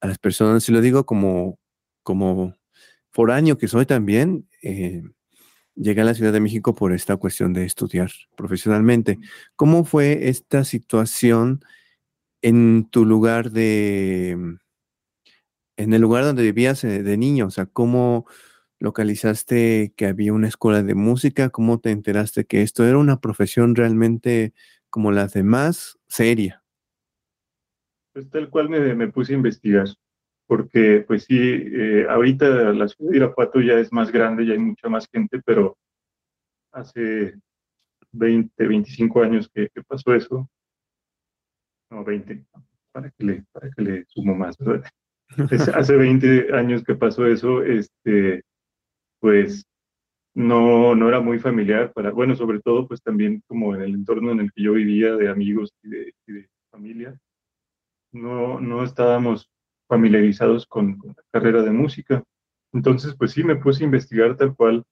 a 0.00 0.06
las 0.06 0.18
personas. 0.18 0.68
Y 0.68 0.72
lo 0.72 0.80
digo 0.80 1.06
como 1.06 1.58
como 2.04 2.54
foráneo 3.10 3.58
que 3.58 3.66
soy 3.66 3.86
también, 3.86 4.48
eh, 4.62 5.02
llegué 5.74 6.02
a 6.02 6.04
la 6.04 6.14
Ciudad 6.14 6.32
de 6.32 6.40
México 6.40 6.74
por 6.76 6.92
esta 6.92 7.16
cuestión 7.16 7.52
de 7.52 7.64
estudiar 7.64 8.12
profesionalmente. 8.36 9.18
¿Cómo 9.56 9.84
fue 9.84 10.28
esta 10.28 10.62
situación 10.62 11.64
en 12.42 12.88
tu 12.90 13.04
lugar 13.04 13.50
de, 13.50 14.56
en 15.76 15.92
el 15.94 16.00
lugar 16.00 16.24
donde 16.24 16.42
vivías 16.44 16.84
eh, 16.84 17.02
de 17.02 17.16
niño? 17.16 17.46
O 17.46 17.50
sea, 17.50 17.66
¿cómo 17.66 18.26
localizaste 18.84 19.92
que 19.96 20.06
había 20.06 20.32
una 20.32 20.48
escuela 20.48 20.82
de 20.82 20.94
música? 20.94 21.50
¿Cómo 21.50 21.80
te 21.80 21.90
enteraste 21.90 22.44
que 22.44 22.62
esto 22.62 22.84
era 22.84 22.98
una 22.98 23.20
profesión 23.20 23.74
realmente 23.74 24.52
como 24.90 25.10
las 25.10 25.32
demás, 25.32 25.98
seria? 26.06 26.62
Pues 28.12 28.30
tal 28.30 28.48
cual 28.48 28.68
me, 28.68 28.94
me 28.94 29.08
puse 29.08 29.32
a 29.32 29.36
investigar 29.36 29.88
porque 30.46 31.04
pues 31.06 31.24
sí, 31.24 31.36
eh, 31.38 32.06
ahorita 32.08 32.72
la 32.72 32.88
ciudad 32.88 33.10
de 33.10 33.16
Irapuato 33.16 33.60
ya 33.60 33.74
es 33.74 33.92
más 33.92 34.12
grande, 34.12 34.46
ya 34.46 34.52
hay 34.52 34.58
mucha 34.58 34.88
más 34.88 35.08
gente, 35.10 35.40
pero 35.44 35.76
hace 36.72 37.34
20, 38.12 38.66
25 38.66 39.22
años 39.22 39.50
que, 39.52 39.68
pasó 39.86 40.14
eso, 40.14 40.48
no, 41.90 42.04
20, 42.04 42.44
para 42.92 43.10
que 43.10 43.24
le, 43.24 43.44
para 43.52 43.70
que 43.70 43.82
le 43.82 44.04
sumo 44.08 44.34
más, 44.34 44.56
hace 45.74 45.96
20 45.96 46.54
años 46.54 46.84
que 46.84 46.94
pasó 46.94 47.26
eso, 47.26 47.62
este, 47.62 48.42
pues 49.24 49.64
no, 50.34 50.94
no 50.94 51.08
era 51.08 51.18
muy 51.18 51.38
familiar 51.38 51.94
para, 51.94 52.10
bueno, 52.10 52.36
sobre 52.36 52.60
todo 52.60 52.86
pues 52.86 53.00
también 53.02 53.42
como 53.46 53.74
en 53.74 53.80
el 53.80 53.94
entorno 53.94 54.32
en 54.32 54.40
el 54.40 54.52
que 54.52 54.64
yo 54.64 54.74
vivía 54.74 55.16
de 55.16 55.30
amigos 55.30 55.72
y 55.82 55.88
de, 55.88 56.14
y 56.26 56.44
familia, 56.70 57.18
no, 58.12 58.60
no 58.60 58.84
estábamos 58.84 59.50
familiarizados 59.88 60.66
con, 60.66 60.98
la 61.06 61.22
carrera 61.32 61.62
de 61.62 61.70
música. 61.70 62.22
Entonces, 62.74 63.14
pues 63.16 63.32
sí, 63.32 63.42
me 63.42 63.56
puse 63.56 63.82
a 63.82 63.86
investigar 63.86 64.36
tal 64.36 64.54
cual, 64.54 64.84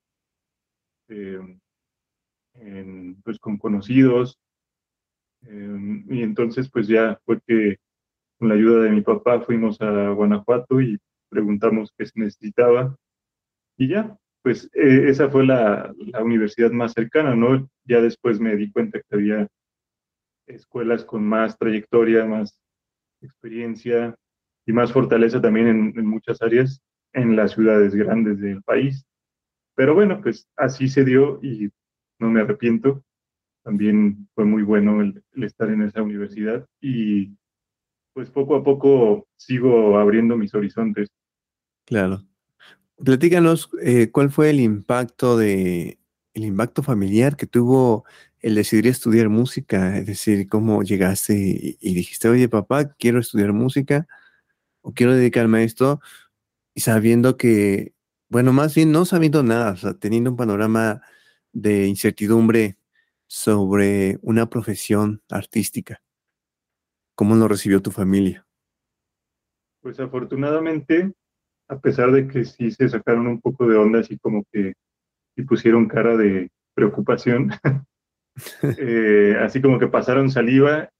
eh, 1.08 1.38
pues 3.22 3.38
con 3.38 3.58
conocidos, 3.58 4.38
eh, 5.42 6.04
y 6.08 6.22
entonces 6.22 6.70
pues 6.70 6.88
ya 6.88 7.20
fue 7.26 7.38
que 7.46 7.76
con 8.38 8.48
la 8.48 8.54
ayuda 8.54 8.84
de 8.84 8.92
mi 8.92 9.02
papá 9.02 9.42
fuimos 9.42 9.78
a 9.82 10.08
Guanajuato 10.08 10.80
y 10.80 10.98
preguntamos 11.28 11.92
qué 11.98 12.06
se 12.06 12.18
necesitaba, 12.18 12.96
y 13.76 13.88
ya, 13.88 14.16
pues 14.42 14.68
eh, 14.74 15.08
esa 15.08 15.28
fue 15.28 15.46
la, 15.46 15.92
la 15.98 16.22
universidad 16.22 16.70
más 16.70 16.92
cercana, 16.92 17.34
¿no? 17.34 17.68
Ya 17.84 18.00
después 18.00 18.40
me 18.40 18.56
di 18.56 18.70
cuenta 18.70 19.00
que 19.00 19.14
había 19.14 19.48
escuelas 20.46 21.04
con 21.04 21.24
más 21.24 21.56
trayectoria, 21.56 22.24
más 22.24 22.58
experiencia, 23.20 24.16
y 24.66 24.72
más 24.72 24.92
fortaleza 24.92 25.40
también 25.40 25.92
en, 25.96 26.06
muchas 26.06 26.40
áreas 26.42 26.80
en 27.12 27.36
las 27.36 27.52
ciudades 27.52 27.94
grandes 27.94 28.40
del 28.40 28.62
país. 28.62 29.04
Pero 29.74 29.94
bueno, 29.94 30.20
pues 30.22 30.48
así 30.56 30.88
se 30.88 31.04
dio 31.04 31.40
y 31.42 31.70
no 32.18 32.30
me 32.30 32.40
arrepiento. 32.40 33.02
También 33.64 34.28
fue 34.34 34.44
muy 34.44 34.62
bueno 34.62 35.00
el, 35.00 35.22
estar 35.42 35.68
en 35.70 35.82
esa 35.82 36.02
universidad 36.02 36.66
y 36.80 37.36
pues 38.12 38.30
poco 38.30 38.56
a 38.56 38.64
poco 38.64 39.26
sigo 39.36 39.98
abriendo 39.98 40.36
mis 40.36 40.54
horizontes. 40.54 41.08
Claro. 41.86 42.22
Platícanos, 43.04 43.70
eh, 43.82 44.10
¿cuál 44.10 44.30
fue 44.30 44.50
el 44.50 44.60
impacto 44.60 45.36
de 45.36 45.98
el 46.34 46.44
impacto 46.44 46.82
familiar 46.82 47.36
que 47.36 47.46
tuvo 47.46 48.04
el 48.40 48.54
decidir 48.54 48.86
estudiar 48.86 49.28
música? 49.28 49.98
Es 49.98 50.06
decir, 50.06 50.48
¿cómo 50.48 50.82
llegaste 50.82 51.34
y, 51.34 51.78
y 51.80 51.94
dijiste, 51.94 52.28
oye, 52.28 52.48
papá, 52.48 52.94
quiero 52.94 53.18
estudiar 53.18 53.52
música 53.52 54.06
o 54.82 54.92
quiero 54.92 55.14
dedicarme 55.14 55.58
a 55.58 55.62
esto? 55.62 56.00
Y 56.74 56.80
sabiendo 56.82 57.36
que, 57.36 57.92
bueno, 58.28 58.52
más 58.52 58.74
bien 58.74 58.92
no 58.92 59.04
sabiendo 59.04 59.42
nada, 59.42 59.72
o 59.72 59.76
sea, 59.76 59.94
teniendo 59.94 60.30
un 60.30 60.36
panorama 60.36 61.02
de 61.52 61.86
incertidumbre 61.86 62.78
sobre 63.26 64.18
una 64.22 64.48
profesión 64.48 65.22
artística. 65.28 66.02
¿Cómo 67.14 67.34
lo 67.34 67.48
recibió 67.48 67.82
tu 67.82 67.90
familia? 67.90 68.46
Pues 69.80 69.98
afortunadamente, 69.98 71.12
a 71.68 71.78
pesar 71.78 72.12
de 72.12 72.28
que 72.28 72.44
sí 72.44 72.70
se 72.70 72.88
sacaron 72.88 73.26
un 73.26 73.40
poco 73.40 73.66
de 73.66 73.76
onda, 73.76 74.00
así 74.00 74.18
como 74.18 74.44
que 74.52 74.74
y 75.36 75.42
pusieron 75.42 75.88
cara 75.88 76.16
de 76.16 76.50
preocupación, 76.74 77.50
eh, 78.78 79.36
así 79.40 79.60
como 79.62 79.78
que 79.78 79.88
pasaron 79.88 80.30
saliva 80.30 80.90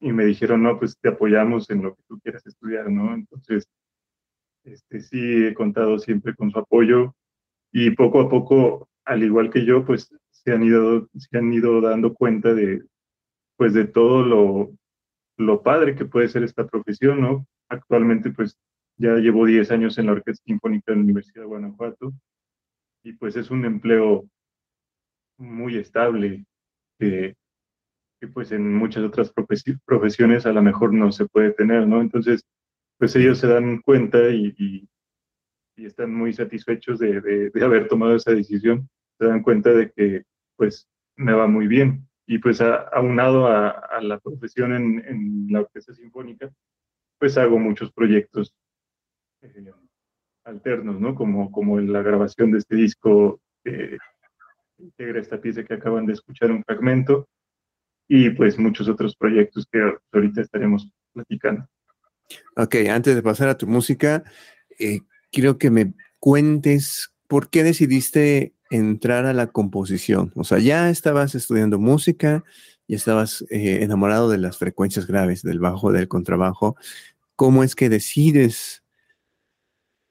y 0.00 0.12
me 0.12 0.24
dijeron, 0.24 0.62
no, 0.62 0.78
pues 0.78 0.96
te 1.00 1.08
apoyamos 1.08 1.70
en 1.70 1.82
lo 1.82 1.94
que 1.94 2.02
tú 2.08 2.20
quieras 2.20 2.46
estudiar, 2.46 2.90
¿no? 2.90 3.14
Entonces, 3.14 3.66
este, 4.64 5.00
sí 5.00 5.46
he 5.46 5.54
contado 5.54 5.98
siempre 5.98 6.34
con 6.34 6.50
su 6.50 6.58
apoyo 6.58 7.14
y 7.72 7.90
poco 7.90 8.20
a 8.20 8.28
poco, 8.28 8.88
al 9.04 9.22
igual 9.22 9.50
que 9.50 9.64
yo, 9.64 9.84
pues 9.84 10.14
se 10.30 10.52
han 10.52 10.62
ido, 10.62 11.08
se 11.16 11.38
han 11.38 11.52
ido 11.52 11.80
dando 11.80 12.14
cuenta 12.14 12.52
de, 12.54 12.84
pues 13.56 13.74
de 13.74 13.86
todo 13.86 14.22
lo, 14.22 14.70
lo 15.38 15.62
padre 15.62 15.94
que 15.94 16.04
puede 16.04 16.28
ser 16.28 16.42
esta 16.42 16.66
profesión, 16.66 17.20
¿no? 17.20 17.46
Actualmente, 17.68 18.30
pues 18.30 18.56
ya 18.98 19.14
llevo 19.16 19.46
10 19.46 19.70
años 19.70 19.98
en 19.98 20.06
la 20.06 20.12
Orquesta 20.12 20.42
Sinfónica 20.46 20.92
de 20.92 20.96
la 20.96 21.02
Universidad 21.04 21.42
de 21.42 21.48
Guanajuato 21.48 22.12
y 23.02 23.12
pues 23.12 23.36
es 23.36 23.50
un 23.50 23.64
empleo 23.64 24.28
muy 25.38 25.76
estable 25.76 26.44
que, 26.98 27.36
que 28.20 28.28
pues 28.28 28.52
en 28.52 28.74
muchas 28.74 29.04
otras 29.04 29.32
profesiones 29.84 30.46
a 30.46 30.52
lo 30.52 30.62
mejor 30.62 30.92
no 30.92 31.12
se 31.12 31.26
puede 31.26 31.52
tener, 31.52 31.86
¿no? 31.86 32.00
Entonces, 32.00 32.44
pues 32.98 33.14
ellos 33.16 33.38
se 33.38 33.46
dan 33.46 33.80
cuenta 33.82 34.30
y, 34.30 34.54
y, 34.56 34.88
están 35.76 36.14
muy 36.14 36.32
satisfechos 36.32 36.98
de, 36.98 37.20
de, 37.20 37.64
haber 37.64 37.86
tomado 37.86 38.16
esa 38.16 38.32
decisión, 38.32 38.88
se 39.18 39.26
dan 39.26 39.42
cuenta 39.42 39.70
de 39.70 39.92
que 39.92 40.24
pues 40.56 40.88
me 41.16 41.34
va 41.34 41.46
muy 41.46 41.66
bien. 41.68 42.08
Y 42.26 42.38
pues 42.38 42.60
aunado 42.60 43.46
a, 43.46 43.68
a, 43.68 44.00
la 44.00 44.18
profesión 44.18 44.72
en, 44.72 45.04
en, 45.06 45.46
la 45.50 45.60
orquesta 45.60 45.94
sinfónica, 45.94 46.50
pues 47.18 47.36
hago 47.36 47.58
muchos 47.58 47.92
proyectos 47.92 48.54
eh, 49.54 49.72
alternos, 50.44 51.00
¿no? 51.00 51.14
Como, 51.14 51.50
como 51.50 51.80
la 51.80 52.02
grabación 52.02 52.52
de 52.52 52.58
este 52.58 52.76
disco 52.76 53.40
que 53.64 53.98
integra 54.78 55.20
esta 55.20 55.40
pieza 55.40 55.64
que 55.64 55.74
acaban 55.74 56.06
de 56.06 56.12
escuchar 56.12 56.50
un 56.50 56.62
fragmento 56.64 57.28
y 58.08 58.30
pues 58.30 58.58
muchos 58.58 58.88
otros 58.88 59.16
proyectos 59.16 59.66
que 59.70 59.80
ahorita 60.12 60.42
estaremos 60.42 60.88
platicando. 61.12 61.66
Ok, 62.56 62.76
antes 62.90 63.14
de 63.14 63.22
pasar 63.22 63.48
a 63.48 63.58
tu 63.58 63.66
música, 63.66 64.24
eh, 64.78 65.00
quiero 65.32 65.58
que 65.58 65.70
me 65.70 65.94
cuentes 66.18 67.12
por 67.26 67.50
qué 67.50 67.64
decidiste 67.64 68.54
entrar 68.70 69.26
a 69.26 69.32
la 69.32 69.48
composición. 69.48 70.32
O 70.34 70.44
sea, 70.44 70.58
ya 70.58 70.90
estabas 70.90 71.34
estudiando 71.34 71.78
música, 71.78 72.44
y 72.86 72.94
estabas 72.94 73.44
eh, 73.50 73.82
enamorado 73.82 74.30
de 74.30 74.38
las 74.38 74.58
frecuencias 74.58 75.06
graves, 75.06 75.42
del 75.42 75.58
bajo, 75.58 75.92
del 75.92 76.08
contrabajo. 76.08 76.76
¿Cómo 77.34 77.64
es 77.64 77.74
que 77.74 77.88
decides 77.88 78.82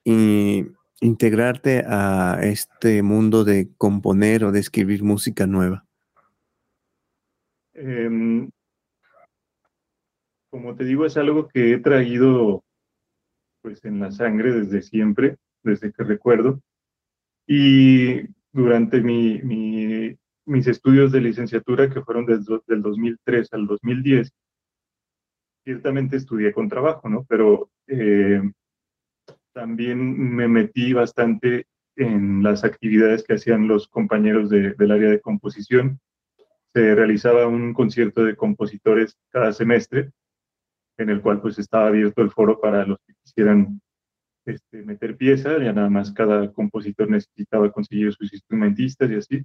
integrarte 0.05 1.83
a 1.87 2.39
este 2.43 3.03
mundo 3.03 3.43
de 3.43 3.69
componer 3.77 4.45
o 4.45 4.51
de 4.51 4.59
escribir 4.59 5.03
música 5.03 5.47
nueva? 5.47 5.85
Em, 7.73 8.49
como 10.49 10.75
te 10.75 10.85
digo, 10.85 11.05
es 11.05 11.17
algo 11.17 11.47
que 11.47 11.73
he 11.73 11.79
traído 11.79 12.63
pues 13.61 13.83
en 13.83 13.99
la 13.99 14.11
sangre 14.11 14.53
desde 14.53 14.81
siempre, 14.81 15.37
desde 15.63 15.91
que 15.91 16.03
recuerdo. 16.03 16.61
Y 17.47 18.21
durante 18.53 19.01
mi, 19.01 19.41
mis 20.45 20.67
estudios 20.67 21.11
de 21.11 21.21
licenciatura, 21.21 21.89
que 21.89 22.01
fueron 22.01 22.25
desde 22.25 22.59
del 22.67 22.81
2003 22.81 23.53
al 23.53 23.67
2010, 23.67 24.31
ciertamente 25.63 26.15
estudié 26.15 26.53
con 26.53 26.69
trabajo, 26.69 27.09
¿no? 27.09 27.25
Pero 27.27 27.69
eh, 27.87 28.41
también 29.55 30.35
me 30.35 30.49
metí 30.49 30.91
bastante 30.91 31.65
en 31.95 32.43
las 32.43 32.65
actividades 32.65 33.23
que 33.23 33.35
hacían 33.35 33.69
los 33.69 33.87
compañeros 33.87 34.49
del 34.49 34.91
área 34.91 35.09
de 35.09 35.21
composición. 35.21 36.01
Se 36.73 36.93
realizaba 36.93 37.47
un 37.47 37.73
concierto 37.73 38.25
de 38.25 38.35
compositores 38.35 39.17
cada 39.31 39.53
semestre 39.53 40.11
en 40.97 41.09
el 41.09 41.21
cual 41.21 41.41
pues 41.41 41.57
estaba 41.57 41.87
abierto 41.87 42.21
el 42.21 42.31
foro 42.31 42.59
para 42.59 42.85
los 42.85 42.97
que 43.07 43.13
quisieran 43.23 43.81
este, 44.45 44.83
meter 44.83 45.15
pieza, 45.15 45.57
ya 45.57 45.71
nada 45.71 45.89
más 45.89 46.11
cada 46.11 46.51
compositor 46.51 47.09
necesitaba 47.09 47.71
conseguir 47.71 48.13
sus 48.13 48.33
instrumentistas 48.33 49.09
y 49.09 49.15
así. 49.15 49.43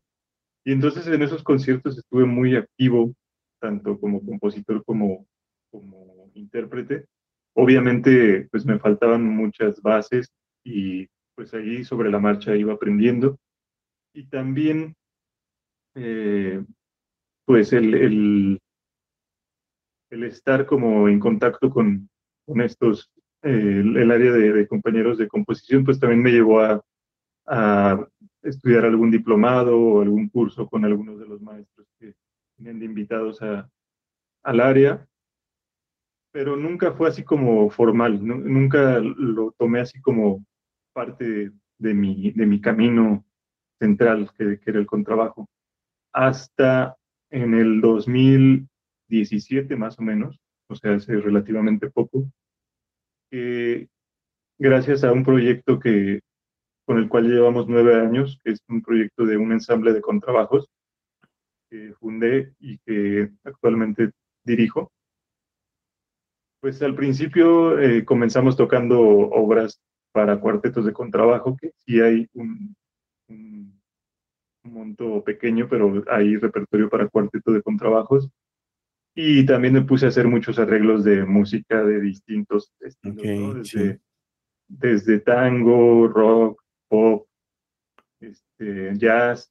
Y 0.64 0.73
entonces 0.73 1.07
en 1.07 1.23
esos 1.23 1.44
conciertos 1.44 1.96
estuve 1.96 2.25
muy 2.25 2.57
activo, 2.57 3.14
tanto 3.61 3.99
como 3.99 4.25
compositor 4.25 4.85
como, 4.85 5.27
como 5.70 6.31
intérprete. 6.35 7.07
Obviamente 7.55 8.49
pues 8.51 8.65
me 8.65 8.79
faltaban 8.79 9.25
muchas 9.25 9.81
bases 9.83 10.33
y 10.65 11.09
pues 11.35 11.55
ahí 11.55 11.85
sobre 11.85 12.11
la 12.11 12.19
marcha 12.19 12.57
iba 12.57 12.73
aprendiendo. 12.73 13.39
Y 14.13 14.27
también 14.27 14.95
eh, 15.95 16.65
pues 17.45 17.73
el, 17.73 17.95
el, 17.95 18.61
estar 20.25 20.67
como 20.67 21.09
en 21.09 21.19
contacto 21.19 21.71
con, 21.71 22.09
con 22.47 22.61
estos, 22.61 23.11
eh, 23.43 23.83
el, 23.85 24.11
área 24.11 24.33
de, 24.33 24.69
compañeros 24.69 25.19
de 25.19 25.29
composición, 25.29 25.85
pues 25.85 25.99
también 25.99 26.23
me 26.23 26.31
llevó 26.31 26.61
a, 26.61 26.81
a, 27.47 28.07
estudiar 28.43 28.85
algún 28.85 29.11
diplomado 29.11 29.79
o 29.79 30.01
algún 30.01 30.29
curso 30.29 30.69
con 30.69 30.85
algunos 30.85 31.19
de 31.19 31.27
los 31.27 31.41
maestros 31.43 31.87
que 31.99 32.15
vienen 32.57 32.79
de 32.79 32.87
invitados 32.87 33.43
a, 33.43 33.69
al 34.43 34.61
área, 34.61 35.07
pero 36.33 36.57
nunca 36.57 36.93
fue 36.93 37.09
así 37.09 37.25
como 37.25 37.71
formal, 37.71 38.25
nunca 38.25 39.01
lo 39.01 39.53
tomé 39.53 39.81
así 39.81 40.01
como 40.01 40.45
parte 40.93 41.53
de, 41.79 41.95
mi, 41.95 42.33
de 42.33 42.47
mi 42.47 42.61
camino 42.61 43.25
central, 43.79 44.31
que, 44.37 44.59
que 44.61 44.71
era 44.71 44.79
el 44.79 44.87
contrabajo. 44.87 45.49
Hasta 46.12 46.97
en 47.31 47.55
el 47.55 47.81
2000, 47.81 48.69
17 49.09 49.77
más 49.77 49.99
o 49.99 50.03
menos, 50.03 50.38
o 50.69 50.77
sea, 50.77 50.95
hace 50.95 51.16
relativamente 51.16 51.90
poco, 51.90 52.31
gracias 54.59 55.05
a 55.05 55.12
un 55.12 55.25
proyecto 55.25 55.79
que, 55.79 56.21
con 56.85 56.99
el 56.99 57.09
cual 57.09 57.29
llevamos 57.29 57.69
nueve 57.69 58.01
años, 58.01 58.38
que 58.43 58.53
es 58.53 58.61
un 58.69 58.83
proyecto 58.83 59.25
de 59.25 59.37
un 59.37 59.53
ensamble 59.53 59.93
de 59.93 60.01
contrabajos 60.01 60.69
que 61.71 61.95
fundé 62.01 62.53
y 62.59 62.79
que 62.79 63.31
actualmente 63.45 64.11
dirijo. 64.45 64.90
Pues 66.61 66.83
al 66.83 66.94
principio 66.94 67.79
eh, 67.79 68.05
comenzamos 68.05 68.57
tocando 68.57 69.01
obras 69.01 69.81
para 70.12 70.38
cuartetos 70.40 70.85
de 70.85 70.92
contrabajo, 70.92 71.57
que 71.57 71.70
sí 71.85 72.01
hay 72.01 72.29
un, 72.35 72.77
un 73.29 73.81
monto 74.64 75.25
pequeño, 75.25 75.68
pero 75.68 76.05
hay 76.09 76.37
repertorio 76.37 76.88
para 76.90 77.09
cuarteto 77.09 77.53
de 77.53 77.62
contrabajos. 77.62 78.29
Y 79.14 79.44
también 79.44 79.75
me 79.75 79.83
puse 79.83 80.07
a 80.07 80.11
hacer 80.11 80.29
muchos 80.29 80.59
arreglos 80.59 81.03
de 81.05 81.25
música 81.25 81.83
de 81.83 82.01
distintos 82.01 82.73
estilos, 82.81 83.73
desde, 84.68 85.18
tango, 85.18 86.07
rock, 86.07 86.62
pop, 86.88 87.27
este, 88.20 88.92
jazz. 88.96 89.51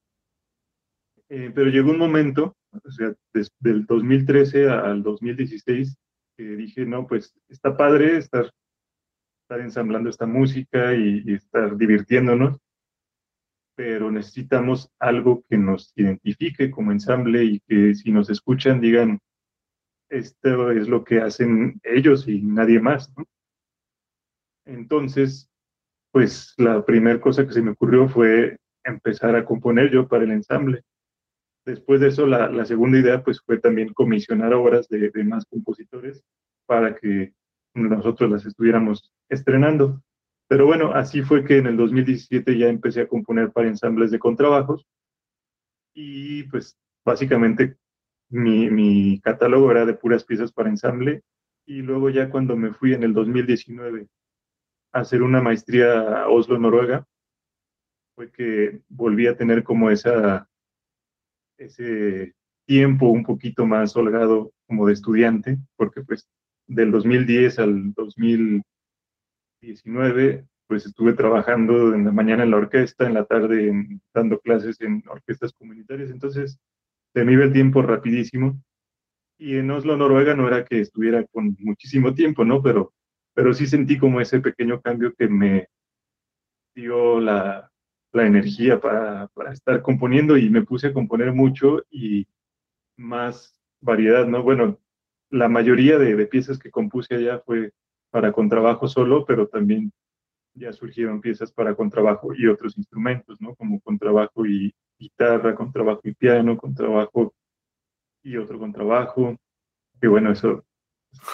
Eh, 1.27 1.51
pero 1.53 1.69
llegó 1.69 1.91
un 1.91 1.97
momento, 1.97 2.55
o 2.71 2.91
sea, 2.91 3.13
desde 3.33 3.51
el 3.63 3.85
2013 3.85 4.69
al 4.69 5.03
2016, 5.03 5.97
dije, 6.43 6.85
no, 6.85 7.07
pues 7.07 7.35
está 7.49 7.75
padre 7.75 8.17
estar, 8.17 8.51
estar 9.43 9.59
ensamblando 9.61 10.09
esta 10.09 10.25
música 10.25 10.93
y, 10.93 11.23
y 11.25 11.33
estar 11.33 11.77
divirtiéndonos, 11.77 12.57
pero 13.75 14.11
necesitamos 14.11 14.91
algo 14.99 15.43
que 15.49 15.57
nos 15.57 15.93
identifique 15.95 16.69
como 16.69 16.91
ensamble 16.91 17.43
y 17.45 17.59
que 17.61 17.95
si 17.95 18.11
nos 18.11 18.29
escuchan 18.29 18.81
digan, 18.81 19.19
esto 20.09 20.71
es 20.71 20.87
lo 20.87 21.03
que 21.03 21.21
hacen 21.21 21.79
ellos 21.83 22.27
y 22.27 22.41
nadie 22.41 22.79
más. 22.79 23.11
Entonces, 24.65 25.49
pues 26.11 26.53
la 26.57 26.83
primera 26.85 27.21
cosa 27.21 27.45
que 27.45 27.53
se 27.53 27.61
me 27.61 27.71
ocurrió 27.71 28.07
fue 28.09 28.57
empezar 28.83 29.35
a 29.35 29.45
componer 29.45 29.91
yo 29.91 30.07
para 30.07 30.23
el 30.23 30.31
ensamble. 30.31 30.83
Después 31.65 32.01
de 32.01 32.07
eso, 32.07 32.25
la, 32.25 32.65
segunda 32.65 32.99
idea 32.99 33.23
pues 33.23 33.41
fue 33.41 33.59
también 33.59 33.93
comisionar 33.93 34.53
obras 34.53 34.87
de, 34.89 35.11
más 35.23 35.45
compositores 35.45 36.23
para 36.65 36.95
que 36.95 37.33
nosotros 37.73 38.31
las 38.31 38.45
estuviéramos 38.45 39.11
estrenando. 39.29 40.01
Pero 40.47 40.65
bueno, 40.65 40.93
así 40.93 41.21
fue 41.21 41.43
que 41.45 41.57
en 41.57 41.67
el 41.67 41.77
2017 41.77 42.57
ya 42.57 42.67
empecé 42.67 43.01
a 43.01 43.07
componer 43.07 43.51
para 43.51 43.67
ensambles 43.67 44.09
de 44.09 44.19
contrabajos 44.19 44.87
y 45.93 46.43
pues 46.43 46.75
básicamente 47.05 47.77
mi, 48.29 48.69
mi 48.69 49.19
catálogo 49.21 49.69
era 49.69 49.85
de 49.85 49.93
puras 49.93 50.23
piezas 50.23 50.51
para 50.51 50.69
ensamble 50.69 51.23
y 51.69 51.83
luego 51.83 52.09
ya 52.09 52.31
cuando 52.31 52.55
me 52.55 52.73
fui 52.73 52.93
en 52.95 53.03
el 53.03 53.13
2019 53.13 54.07
a 54.91 54.99
hacer 54.99 55.21
una 55.21 55.39
maestría 55.39 56.23
a 56.23 56.29
Oslo, 56.29 56.57
Noruega, 56.57 57.05
fue 58.15 58.31
que 58.31 58.81
volví 58.89 59.27
a 59.27 59.37
tener 59.37 59.63
como 59.63 59.91
esa, 59.91 60.48
ese 61.59 62.33
tiempo 62.65 63.09
un 63.09 63.23
poquito 63.23 63.65
más 63.65 63.95
holgado 63.95 64.51
como 64.67 64.87
de 64.87 64.93
estudiante, 64.93 65.57
porque 65.75 66.01
pues 66.01 66.27
del 66.67 66.91
2010 66.91 67.59
al 67.59 67.93
2019 67.93 70.45
pues 70.67 70.85
estuve 70.85 71.13
trabajando 71.13 71.95
en 71.95 72.05
la 72.05 72.11
mañana 72.11 72.43
en 72.43 72.51
la 72.51 72.57
orquesta, 72.57 73.07
en 73.07 73.15
la 73.15 73.25
tarde 73.25 73.73
dando 74.13 74.39
clases 74.39 74.79
en 74.81 75.03
orquestas 75.09 75.51
comunitarias, 75.53 76.11
entonces 76.11 76.59
se 77.11 77.25
me 77.25 77.33
iba 77.33 77.43
el 77.43 77.53
tiempo 77.53 77.81
rapidísimo. 77.81 78.61
Y 79.39 79.55
en 79.55 79.71
Oslo, 79.71 79.97
Noruega, 79.97 80.35
no 80.35 80.47
era 80.47 80.63
que 80.65 80.81
estuviera 80.81 81.25
con 81.31 81.57
muchísimo 81.59 82.13
tiempo, 82.13 82.45
¿no? 82.45 82.61
Pero, 82.61 82.93
pero 83.33 83.51
sí 83.53 83.65
sentí 83.65 83.97
como 83.97 84.21
ese 84.21 84.41
pequeño 84.41 84.79
cambio 84.79 85.11
que 85.15 85.27
me 85.27 85.69
dio 86.75 87.19
la, 87.19 87.68
la 88.11 88.25
energía 88.25 88.79
para, 88.79 89.27
para, 89.29 89.53
estar 89.53 89.81
componiendo 89.81 90.37
y 90.37 90.49
me 90.49 90.63
puse 90.63 90.87
a 90.87 90.93
componer 90.93 91.33
mucho 91.33 91.83
y 91.91 92.27
más 92.97 93.59
variedad, 93.81 94.25
¿no? 94.25 94.43
Bueno, 94.43 94.79
la 95.29 95.47
mayoría 95.47 95.97
de, 95.97 96.15
de 96.15 96.25
piezas 96.25 96.57
que 96.57 96.71
compuse 96.71 97.15
allá 97.15 97.39
fue 97.39 97.71
para 98.09 98.31
contrabajo 98.31 98.87
solo, 98.87 99.25
pero 99.25 99.47
también 99.47 99.91
ya 100.55 100.73
surgieron 100.73 101.21
piezas 101.21 101.51
para 101.51 101.75
contrabajo 101.75 102.33
y 102.33 102.47
otros 102.47 102.77
instrumentos, 102.77 103.39
¿no? 103.41 103.55
Como 103.55 103.79
contrabajo 103.79 104.45
y 104.45 104.73
guitarra, 104.97 105.55
contrabajo 105.55 106.01
y 106.03 106.13
piano, 106.13 106.57
contrabajo 106.57 107.33
y 108.23 108.37
otro 108.37 108.59
contrabajo. 108.59 109.37
Que 110.01 110.07
bueno, 110.07 110.31
eso 110.31 110.65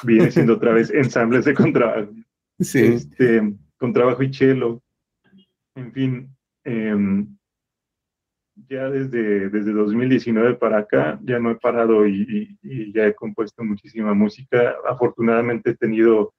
viene 0.03 0.31
siendo 0.31 0.53
otra 0.53 0.73
vez 0.73 0.89
ensambles 0.93 1.45
de 1.45 1.53
contrabajo. 1.53 2.11
Sí. 2.59 2.79
Este, 2.79 3.53
contrabajo 3.77 4.23
y 4.23 4.33
cello. 4.33 4.81
En 5.75 5.91
fin, 5.91 6.34
em, 6.65 7.37
ya 8.67 8.89
desde, 8.89 9.49
desde 9.49 9.71
2019 9.73 10.55
para 10.55 10.79
acá 10.79 11.19
ya 11.23 11.39
no 11.39 11.51
he 11.51 11.55
parado 11.55 12.07
y, 12.07 12.57
y, 12.61 12.93
ya 12.93 13.05
he 13.07 13.13
compuesto 13.13 13.63
muchísima 13.63 14.13
música. 14.13 14.75
Afortunadamente 14.87 15.71
he 15.71 15.75
tenido 15.75 16.33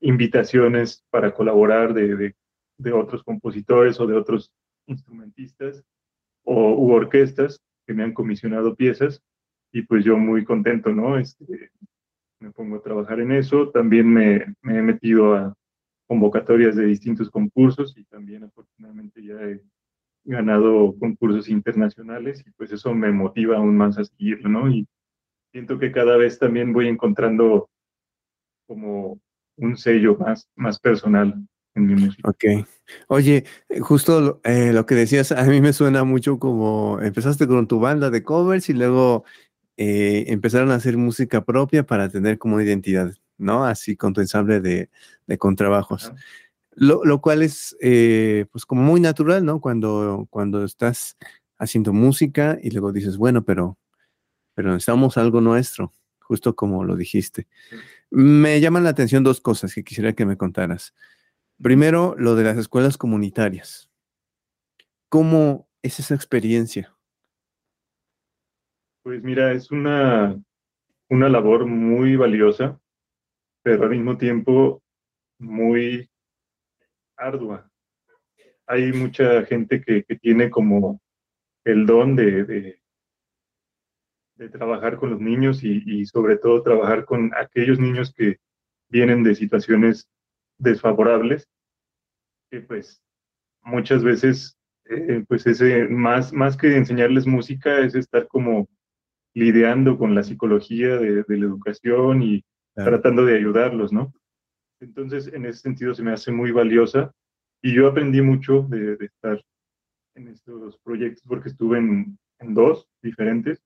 invitaciones 0.00 1.04
para 1.10 1.32
colaborar 1.32 1.94
de, 1.94 2.34
de, 2.78 2.92
otros 2.92 3.22
compositores 3.22 3.98
o 4.00 4.06
de 4.06 4.14
otros 4.14 4.52
instrumentistas 4.86 5.82
o 6.44 6.74
u 6.74 6.92
orquestas 6.92 7.60
que 7.86 7.94
me 7.94 8.02
han 8.02 8.12
comisionado 8.12 8.74
piezas 8.76 9.22
y 9.72 9.82
pues 9.82 10.04
yo 10.04 10.16
muy 10.16 10.44
contento, 10.44 10.90
¿no? 10.90 11.18
Este, 11.18 11.70
me 12.40 12.50
pongo 12.50 12.76
a 12.76 12.82
trabajar 12.82 13.20
en 13.20 13.32
eso. 13.32 13.70
También 13.70 14.12
me, 14.12 14.54
me 14.62 14.78
he 14.78 14.82
metido 14.82 15.34
a 15.34 15.54
convocatorias 16.06 16.76
de 16.76 16.86
distintos 16.86 17.30
concursos 17.30 17.96
y 17.96 18.04
también 18.04 18.44
afortunadamente 18.44 19.24
ya 19.24 19.34
he 19.34 19.60
ganado 20.24 20.94
concursos 20.98 21.48
internacionales 21.48 22.42
y 22.46 22.50
pues 22.52 22.72
eso 22.72 22.94
me 22.94 23.12
motiva 23.12 23.56
aún 23.56 23.76
más 23.76 23.98
a 23.98 24.04
seguirlo, 24.04 24.48
¿no? 24.48 24.70
Y 24.70 24.86
siento 25.52 25.78
que 25.78 25.92
cada 25.92 26.16
vez 26.16 26.38
también 26.38 26.72
voy 26.72 26.88
encontrando 26.88 27.68
como 28.66 29.20
un 29.56 29.76
sello 29.76 30.16
más, 30.16 30.48
más 30.54 30.78
personal 30.78 31.34
en 31.74 31.86
mi 31.86 31.94
música. 31.94 32.28
Ok. 32.28 32.66
Oye, 33.08 33.44
justo 33.80 34.40
eh, 34.44 34.72
lo 34.72 34.86
que 34.86 34.94
decías, 34.94 35.32
a 35.32 35.44
mí 35.44 35.60
me 35.60 35.72
suena 35.72 36.04
mucho 36.04 36.38
como 36.38 37.00
empezaste 37.00 37.46
con 37.46 37.66
tu 37.66 37.80
banda 37.80 38.10
de 38.10 38.22
covers 38.22 38.68
y 38.68 38.72
luego 38.74 39.24
eh, 39.76 40.24
empezaron 40.28 40.70
a 40.70 40.76
hacer 40.76 40.96
música 40.96 41.44
propia 41.44 41.84
para 41.84 42.08
tener 42.08 42.38
como 42.38 42.60
identidad, 42.60 43.12
¿no? 43.38 43.64
Así 43.64 43.96
con 43.96 44.12
tu 44.12 44.20
ensamble 44.20 44.60
de, 44.60 44.90
de 45.26 45.38
contrabajos. 45.38 46.12
Lo, 46.72 47.04
lo, 47.04 47.20
cual 47.20 47.42
es 47.42 47.76
eh, 47.80 48.46
pues 48.52 48.66
como 48.66 48.82
muy 48.82 49.00
natural, 49.00 49.44
¿no? 49.44 49.60
Cuando, 49.60 50.26
cuando 50.30 50.64
estás 50.64 51.16
haciendo 51.58 51.92
música 51.92 52.58
y 52.62 52.70
luego 52.70 52.92
dices, 52.92 53.16
bueno, 53.16 53.44
pero, 53.44 53.78
pero 54.54 54.72
necesitamos 54.72 55.16
algo 55.16 55.40
nuestro, 55.40 55.92
justo 56.20 56.54
como 56.54 56.84
lo 56.84 56.96
dijiste. 56.96 57.46
Me 58.10 58.60
llaman 58.60 58.84
la 58.84 58.90
atención 58.90 59.24
dos 59.24 59.40
cosas 59.40 59.74
que 59.74 59.84
quisiera 59.84 60.12
que 60.12 60.26
me 60.26 60.36
contaras. 60.36 60.94
Primero, 61.62 62.14
lo 62.18 62.34
de 62.34 62.44
las 62.44 62.58
escuelas 62.58 62.98
comunitarias. 62.98 63.90
¿Cómo 65.08 65.68
es 65.82 65.98
esa 65.98 66.14
experiencia? 66.14 66.94
Pues 69.02 69.22
mira, 69.22 69.52
es 69.52 69.70
una, 69.70 70.36
una 71.08 71.28
labor 71.28 71.64
muy 71.66 72.16
valiosa, 72.16 72.78
pero 73.66 73.82
al 73.82 73.90
mismo 73.90 74.16
tiempo 74.16 74.80
muy 75.40 76.08
ardua. 77.16 77.68
Hay 78.64 78.92
mucha 78.92 79.44
gente 79.44 79.82
que, 79.82 80.04
tiene 80.20 80.50
como 80.50 81.00
el 81.64 81.84
don 81.84 82.14
de, 82.14 82.78
de 84.36 84.48
trabajar 84.50 84.98
con 84.98 85.10
los 85.10 85.20
niños 85.20 85.64
y, 85.64 86.06
sobre 86.06 86.36
todo 86.36 86.62
trabajar 86.62 87.04
con 87.04 87.32
aquellos 87.34 87.80
niños 87.80 88.14
que 88.14 88.36
vienen 88.88 89.24
de 89.24 89.34
situaciones 89.34 90.08
desfavorables, 90.58 91.48
que 92.52 92.60
pues 92.60 93.02
muchas 93.62 94.04
veces, 94.04 94.56
eh, 94.84 95.24
pues 95.26 95.44
ese, 95.44 95.88
más, 95.88 96.32
más 96.32 96.56
que 96.56 96.76
enseñarles 96.76 97.26
música, 97.26 97.80
es 97.80 97.96
estar 97.96 98.28
como 98.28 98.68
lidiando 99.34 99.98
con 99.98 100.14
la 100.14 100.22
psicología 100.22 100.98
de, 100.98 101.24
la 101.26 101.46
educación 101.46 102.22
y 102.22 102.44
tratando 102.76 103.24
de 103.24 103.36
ayudarlos, 103.36 103.92
¿no? 103.92 104.12
Entonces, 104.80 105.28
en 105.28 105.46
ese 105.46 105.60
sentido 105.60 105.94
se 105.94 106.02
me 106.02 106.12
hace 106.12 106.30
muy 106.30 106.52
valiosa 106.52 107.12
y 107.62 107.74
yo 107.74 107.88
aprendí 107.88 108.20
mucho 108.20 108.66
de, 108.68 108.96
estar 109.00 109.42
en 110.14 110.28
estos 110.28 110.78
proyectos 110.78 111.24
porque 111.26 111.48
estuve 111.48 111.78
en 111.78 112.54
dos 112.54 112.88
diferentes 113.02 113.60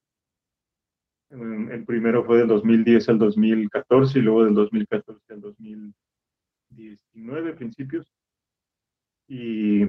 el 1.31 1.85
primero 1.85 2.25
fue 2.25 2.38
del 2.38 2.49
2010 2.49 3.09
al 3.09 3.20
2014 3.20 4.18
y 4.18 4.23
luego 4.23 4.44
del 4.44 4.55
2014 4.55 5.33
al 5.33 5.40
2019 5.40 7.55
principios. 7.55 8.12
Y 9.29 9.85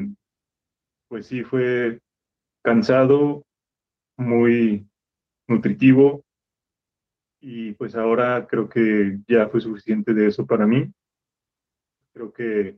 pues 1.08 1.26
sí, 1.26 1.44
fue 1.44 2.00
cansado, 2.64 3.44
muy 4.18 4.88
nutritivo 5.48 6.24
y 7.42 7.74
pues 7.74 7.96
ahora 7.96 8.48
creo 8.48 8.70
que 8.70 9.20
ya 9.28 9.50
fue 9.50 9.60
suficiente 9.60 10.14
de 10.14 10.28
eso 10.28 10.46
para 10.46 10.66
mí. 10.68 10.90
Creo 12.14 12.32
que 12.32 12.78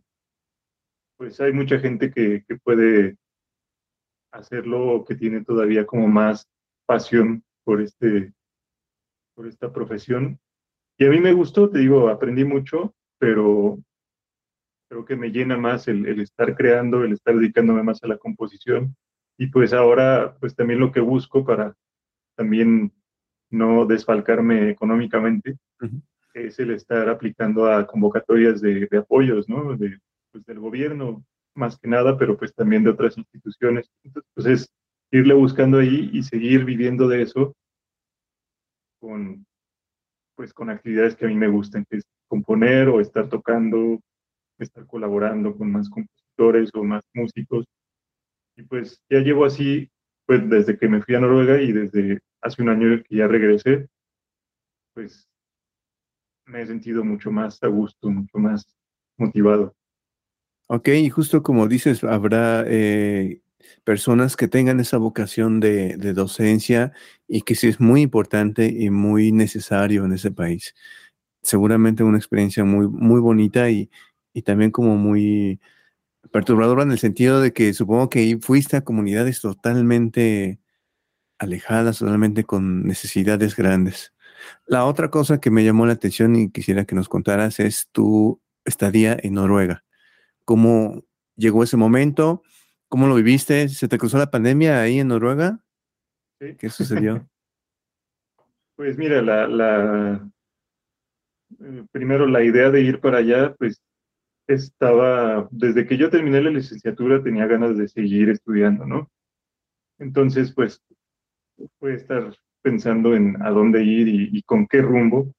pues 1.18 1.40
hay 1.42 1.54
mucha 1.54 1.80
gente 1.80 2.12
que, 2.12 2.44
que 2.48 2.56
puede 2.58 3.18
hacerlo 4.32 5.06
que 5.08 5.16
tiene 5.16 5.44
todavía 5.44 5.86
como 5.86 6.08
más 6.08 6.50
pasión 6.86 7.44
por 7.64 7.82
este 7.82 8.34
por 9.36 9.48
esta 9.48 9.72
profesión. 9.72 10.40
Y 10.98 11.06
a 11.06 11.10
mí 11.10 11.20
me 11.20 11.34
gustó, 11.34 11.70
te 11.70 11.80
digo, 11.80 12.10
aprendí 12.10 12.46
mucho, 12.46 12.96
pero 13.18 13.80
creo 14.90 15.06
que 15.06 15.16
me 15.16 15.32
llena 15.32 15.58
más 15.58 15.88
el, 15.88 16.20
estar 16.20 16.56
creando, 16.56 17.04
el 17.04 17.14
estar 17.14 17.36
dedicándome 17.36 17.82
más 17.84 18.04
a 18.04 18.08
la 18.08 18.18
composición. 18.18 18.96
Y 19.38 19.48
pues 19.48 19.74
ahora, 19.74 20.38
pues 20.40 20.56
también 20.56 20.80
lo 20.80 20.92
que 20.92 21.00
busco 21.00 21.44
para 21.44 21.76
también 22.36 22.92
no 23.54 23.86
desfalcarme 23.86 24.70
económicamente 24.70 25.58
es 26.34 26.60
el 26.60 26.72
estar 26.72 27.10
aplicando 27.10 27.72
a 27.72 27.86
convocatorias 27.86 28.62
de, 28.62 28.90
apoyos, 28.98 29.48
¿no? 29.48 29.76
De, 29.78 30.00
pues, 30.32 30.44
del 30.46 30.60
gobierno, 30.60 31.24
más 31.56 31.78
que 31.78 31.88
nada, 31.88 32.18
pero 32.18 32.38
pues 32.38 32.54
también 32.54 32.84
de 32.84 32.90
otras 32.90 33.18
instituciones. 33.18 33.90
Entonces, 34.04 34.32
pues 34.34 34.48
es 34.48 34.74
irle 35.12 35.36
buscando 35.36 35.78
ahí 35.78 36.10
y 36.12 36.24
seguir 36.24 36.66
viviendo 36.66 37.08
de 37.08 37.22
eso 37.22 37.56
con, 39.00 39.46
pues, 40.36 40.54
con 40.54 40.70
actividades 40.70 41.16
que 41.16 41.26
a 41.26 41.28
mí 41.28 41.36
me 41.36 41.48
gustan, 41.48 41.86
que 41.88 41.98
es 41.98 42.04
componer 42.28 42.90
o 42.90 43.00
estar 43.00 43.30
tocando, 43.30 44.00
estar 44.58 44.86
colaborando 44.88 45.56
con 45.56 45.72
más 45.72 45.90
compositores 45.90 46.72
o 46.74 46.84
más 46.84 47.04
músicos. 47.14 47.66
Y 48.56 48.64
pues 48.64 49.04
ya 49.10 49.20
llevo 49.20 49.46
así, 49.46 49.90
pues 50.26 50.48
desde 50.50 50.78
que 50.78 50.88
me 50.88 51.02
fui 51.02 51.16
a 51.16 51.20
Noruega 51.20 51.62
y 51.62 51.72
desde 51.72 52.20
hace 52.44 52.62
un 52.62 52.70
año 52.70 53.02
que 53.04 53.16
ya 53.16 53.28
regresé, 53.28 53.88
pues 54.94 55.28
me 56.46 56.62
he 56.62 56.66
sentido 56.66 57.04
mucho 57.04 57.32
más 57.32 57.62
a 57.64 57.68
gusto, 57.68 58.10
mucho 58.10 58.38
más 58.38 58.68
motivado. 59.18 59.76
Ok, 60.68 60.90
y 60.90 61.10
justo 61.10 61.44
como 61.44 61.68
dices, 61.68 62.04
habrá 62.04 62.64
eh, 62.68 63.42
personas 63.84 64.36
que 64.36 64.48
tengan 64.48 64.80
esa 64.80 64.98
vocación 64.98 65.60
de, 65.60 65.96
docencia 66.14 66.94
y 67.28 67.42
que 67.42 67.56
sí 67.56 67.68
es 67.68 67.80
muy 67.80 68.02
importante 68.02 68.68
y 68.68 68.90
muy 68.90 69.32
necesario 69.32 70.06
en 70.06 70.14
ese 70.14 70.32
país. 70.32 70.76
seguramente 71.44 72.04
una 72.04 72.18
experiencia 72.18 72.64
muy, 72.64 72.88
muy 72.88 73.20
bonita 73.22 73.70
y, 73.70 73.90
y 74.34 74.44
también 74.44 74.72
como 74.72 74.96
muy 74.98 75.60
perturbadora 76.32 76.84
en 76.84 76.92
el 76.92 77.00
sentido 77.00 77.42
de 77.42 77.54
que 77.54 77.74
supongo 77.74 78.10
que 78.10 78.38
fuiste 78.42 78.78
a 78.78 78.84
comunidades 78.84 79.42
totalmente 79.42 80.60
alejadas, 81.40 82.00
totalmente 82.00 82.44
con 82.44 82.84
necesidades 82.84 83.56
grandes. 83.56 84.14
La 84.66 84.86
otra 84.86 85.10
cosa 85.10 85.40
que 85.40 85.52
me 85.52 85.64
llamó 85.64 85.86
la 85.86 85.94
atención 85.94 86.36
y 86.36 86.52
quisiera 86.52 86.86
que 86.86 86.96
nos 86.96 87.10
contaras 87.10 87.60
es 87.60 87.88
tu 87.92 88.42
estadía 88.66 89.18
en 89.22 89.34
Noruega. 89.34 89.84
¿Cómo 90.46 91.04
llegó 91.36 91.64
ese 91.64 91.78
momento? 91.78 92.44
¿Cómo 92.90 93.08
lo 93.08 93.16
viviste? 93.16 93.70
¿Se 93.70 93.88
te 93.88 93.98
cruzó 93.98 94.18
la 94.18 94.32
pandemia 94.32 94.82
ahí 94.82 95.00
en 95.00 95.08
Noruega? 95.08 95.60
¿Qué 96.40 96.70
sucedió? 96.70 97.28
pues 98.76 98.98
mira, 98.98 99.22
la, 99.22 99.48
la, 99.48 100.30
eh, 101.62 101.86
primero 101.92 102.28
la 102.28 102.44
idea 102.44 102.70
de 102.70 102.82
ir 102.82 103.00
para 103.00 103.20
allá, 103.20 103.54
pues 103.56 103.82
estaba, 104.48 105.48
desde 105.52 105.86
que 105.88 105.98
yo 105.98 106.10
terminé 106.10 106.42
la 106.42 106.50
licenciatura 106.50 107.24
tenía 107.24 107.48
ganas 107.48 107.78
de 107.78 107.88
seguir 107.88 108.30
estudiando, 108.30 108.86
¿no? 108.86 109.10
Entonces, 110.00 110.54
pues, 110.54 110.82
fue 111.80 111.96
estar 111.96 112.36
pensando 112.62 113.16
en 113.16 113.42
a 113.42 113.50
dónde 113.52 113.84
ir 113.84 114.08
y, 114.08 114.42
con 114.44 114.68
qué 114.68 114.82
rumbo. 114.82 115.34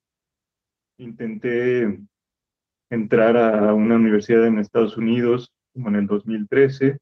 Intenté 0.98 1.98
entrar 2.90 3.36
a 3.36 3.74
una 3.74 3.96
universidad 3.96 4.46
en 4.46 4.58
Estados 4.58 4.96
Unidos 4.96 5.50
como 5.72 5.88
en 5.88 5.96
el 5.96 6.06
2013, 6.06 6.98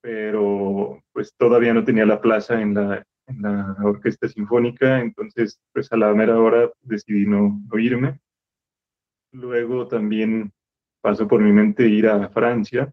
pero 0.00 1.02
pues 1.12 1.34
todavía 1.36 1.74
no 1.74 1.84
tenía 1.84 2.06
la 2.06 2.20
plaza 2.20 2.60
en 2.62 2.74
la, 2.74 3.04
en 3.26 3.42
la 3.42 3.76
orquesta 3.82 4.28
sinfónica, 4.28 5.00
entonces 5.00 5.60
pues 5.72 5.92
a 5.92 5.96
la 5.96 6.14
mera 6.14 6.38
hora 6.38 6.70
decidí 6.80 7.26
no, 7.26 7.60
no 7.70 7.78
irme. 7.78 8.18
Luego 9.32 9.86
también 9.86 10.52
pasó 11.02 11.28
por 11.28 11.42
mi 11.42 11.52
mente 11.52 11.86
ir 11.86 12.08
a 12.08 12.28
Francia 12.30 12.90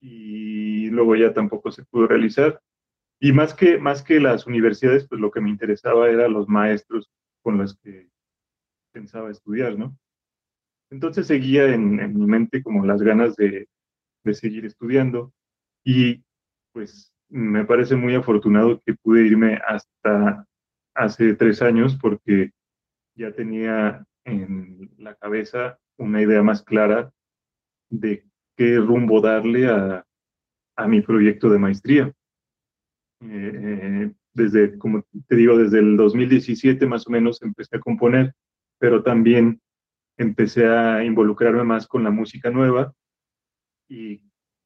y 0.00 0.88
luego 0.90 1.16
ya 1.16 1.32
tampoco 1.32 1.70
se 1.72 1.84
pudo 1.84 2.06
realizar. 2.06 2.60
Y 3.20 3.32
más 3.32 3.54
que, 3.54 3.78
más 3.78 4.02
que 4.02 4.20
las 4.20 4.46
universidades, 4.46 5.06
pues 5.08 5.20
lo 5.20 5.30
que 5.30 5.40
me 5.40 5.50
interesaba 5.50 6.08
era 6.08 6.28
los 6.28 6.48
maestros 6.48 7.10
con 7.42 7.58
los 7.58 7.76
que 7.78 8.08
pensaba 8.92 9.30
estudiar, 9.30 9.78
¿no? 9.78 9.96
Entonces 10.90 11.26
seguía 11.26 11.66
en, 11.74 11.96
mi 12.14 12.26
mente 12.26 12.62
como 12.62 12.86
las 12.86 13.02
ganas 13.02 13.36
de, 13.36 13.68
de 14.24 14.34
seguir 14.34 14.64
estudiando 14.64 15.32
y 15.84 16.22
pues 16.72 17.12
me 17.28 17.64
parece 17.64 17.96
muy 17.96 18.14
afortunado 18.14 18.80
que 18.84 18.94
pude 18.94 19.26
irme 19.26 19.60
hasta 19.66 20.46
hace 20.94 21.34
tres 21.34 21.60
años 21.62 21.96
porque 22.00 22.52
ya 23.14 23.32
tenía 23.32 24.04
en 24.24 24.90
la 24.98 25.14
cabeza 25.14 25.78
una 25.98 26.22
idea 26.22 26.42
más 26.42 26.62
clara 26.62 27.10
de 27.90 28.24
qué 28.56 28.76
rumbo 28.76 29.20
darle 29.20 29.68
a, 29.68 30.04
a 30.76 30.86
mi 30.86 31.00
proyecto 31.00 31.50
de 31.50 31.58
maestría. 31.58 32.12
Eh, 33.20 34.12
desde, 34.32 34.78
como 34.78 35.04
te 35.26 35.36
digo, 35.36 35.56
desde 35.56 35.80
el 35.80 35.96
2017 35.96 36.86
más 36.86 37.06
o 37.06 37.10
menos 37.10 37.42
empecé 37.42 37.76
a 37.76 37.80
componer, 37.80 38.32
pero 38.78 39.02
también 39.02 39.60
empecé 40.16 40.66
a 40.66 41.04
involucrarme 41.04 41.64
más 41.64 41.86
con 41.86 42.04
la 42.04 42.10
música 42.10 42.50
nueva 42.50 42.92
y 43.88 44.22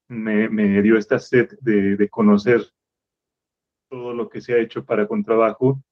me, 0.09 0.49
me 0.49 0.83
dio 0.83 0.99
esta 0.99 1.19
sed 1.19 1.51
de, 1.61 1.97
de, 1.97 2.09
conocer 2.09 2.63
todo 3.89 4.15
lo 4.15 4.29
que 4.29 4.41
se 4.41 4.55
ha 4.55 4.59
hecho 4.59 4.85
para 4.85 5.07
contrabajo 5.07 5.83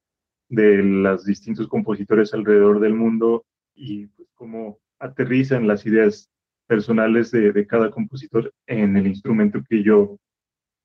de 0.49 0.83
los 0.83 1.25
distintos 1.25 1.67
compositores 1.67 2.33
alrededor 2.33 2.79
del 2.79 2.93
mundo 2.93 3.45
y 3.73 4.07
pues, 4.07 4.27
cómo 4.35 4.79
aterrizan 4.99 5.67
las 5.67 5.85
ideas 5.85 6.29
personales 6.67 7.31
de, 7.31 7.51
de, 7.51 7.67
cada 7.67 7.89
compositor 7.89 8.53
en 8.67 8.97
el 8.97 9.07
instrumento 9.07 9.61
que 9.67 9.81
yo 9.81 10.17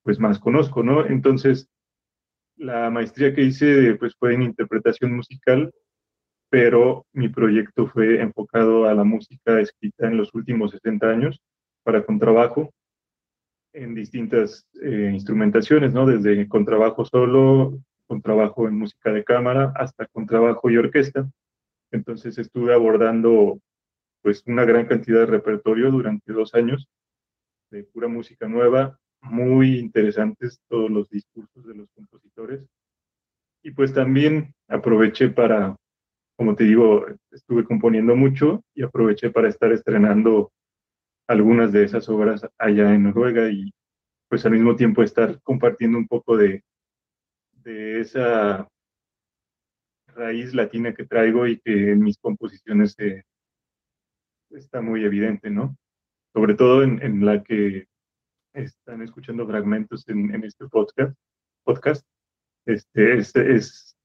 pues 0.07 0.21
más 0.21 0.39
conozco, 0.39 0.83
¿no? 0.83 1.05
Entonces, 1.05 1.67
la 2.55 2.89
maestría 2.89 3.35
que 3.35 3.41
hice 3.41 3.93
pues 3.95 4.15
fue 4.17 4.35
en 4.35 4.41
interpretación 4.41 5.13
musical, 5.13 5.69
pero 6.49 7.05
mi 7.11 7.27
proyecto 7.27 7.87
fue 7.87 8.21
enfocado 8.21 8.85
a 8.85 8.93
la 8.93 9.03
música 9.03 9.59
escrita 9.59 10.07
en 10.07 10.15
los 10.15 10.33
últimos 10.33 10.71
60 10.71 11.09
años 11.09 11.41
para 11.83 12.05
contrabajo 12.05 12.71
en 13.73 13.95
distintas 13.95 14.65
eh, 14.81 15.11
instrumentaciones, 15.13 15.91
¿no? 15.91 16.05
Desde 16.05 16.47
contrabajo 16.47 17.03
solo, 17.03 17.77
contrabajo 18.07 18.65
en 18.69 18.77
música 18.77 19.11
de 19.11 19.25
cámara, 19.25 19.73
hasta 19.75 20.05
contrabajo 20.05 20.69
y 20.69 20.77
orquesta. 20.77 21.29
Entonces 21.91 22.37
estuve 22.37 22.73
abordando 22.73 23.59
pues 24.21 24.41
una 24.47 24.63
gran 24.63 24.85
cantidad 24.85 25.19
de 25.19 25.25
repertorio 25.25 25.91
durante 25.91 26.31
dos 26.31 26.53
años 26.53 26.87
de 27.71 27.83
pura 27.83 28.07
música 28.07 28.47
nueva, 28.47 28.97
muy 29.21 29.79
interesantes 29.79 30.59
todos 30.67 30.89
los 30.89 31.09
discursos 31.09 31.65
de 31.65 31.75
los 31.75 31.89
compositores. 31.91 32.61
Y 33.63 33.71
pues 33.71 33.93
también 33.93 34.53
aproveché 34.67 35.29
para, 35.29 35.75
como 36.37 36.55
te 36.55 36.65
digo, 36.65 37.05
estuve 37.31 37.65
componiendo 37.65 38.15
mucho 38.15 38.63
y 38.73 38.83
aproveché 38.83 39.29
para 39.29 39.49
estar 39.49 39.71
estrenando 39.71 40.51
algunas 41.27 41.71
de 41.71 41.83
esas 41.83 42.07
obras 42.09 42.45
allá 42.57 42.93
en 42.93 43.03
Noruega 43.03 43.49
y 43.51 43.73
pues 44.29 44.45
al 44.45 44.53
mismo 44.53 44.75
tiempo 44.75 45.03
estar 45.03 45.41
compartiendo 45.41 45.97
un 45.97 46.07
poco 46.07 46.37
de, 46.37 46.63
de 47.63 48.01
esa 48.01 48.67
raíz 50.07 50.53
latina 50.53 50.93
que 50.93 51.05
traigo 51.05 51.47
y 51.47 51.59
que 51.59 51.91
en 51.91 51.99
mis 51.99 52.17
composiciones 52.17 52.95
está 54.51 54.81
muy 54.81 55.03
evidente, 55.03 55.49
¿no? 55.49 55.77
Sobre 56.33 56.55
todo 56.55 56.83
en, 56.83 57.01
en, 57.01 57.25
la 57.25 57.43
que 57.43 57.87
están 58.63 59.01
escuchando 59.01 59.47
fragmentos 59.47 60.07
en, 60.07 60.33
en 60.33 60.43
este 60.43 60.67
podcast. 60.67 61.15
podcast. 61.63 62.05
Este, 62.65 63.17
es 63.17 63.95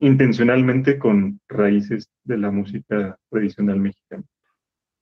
intencionalmente 0.00 0.98
con 0.98 1.40
raíces 1.48 2.10
de 2.24 2.36
la 2.36 2.50
música 2.50 3.16
tradicional 3.30 3.80
mexicana. 3.80 4.24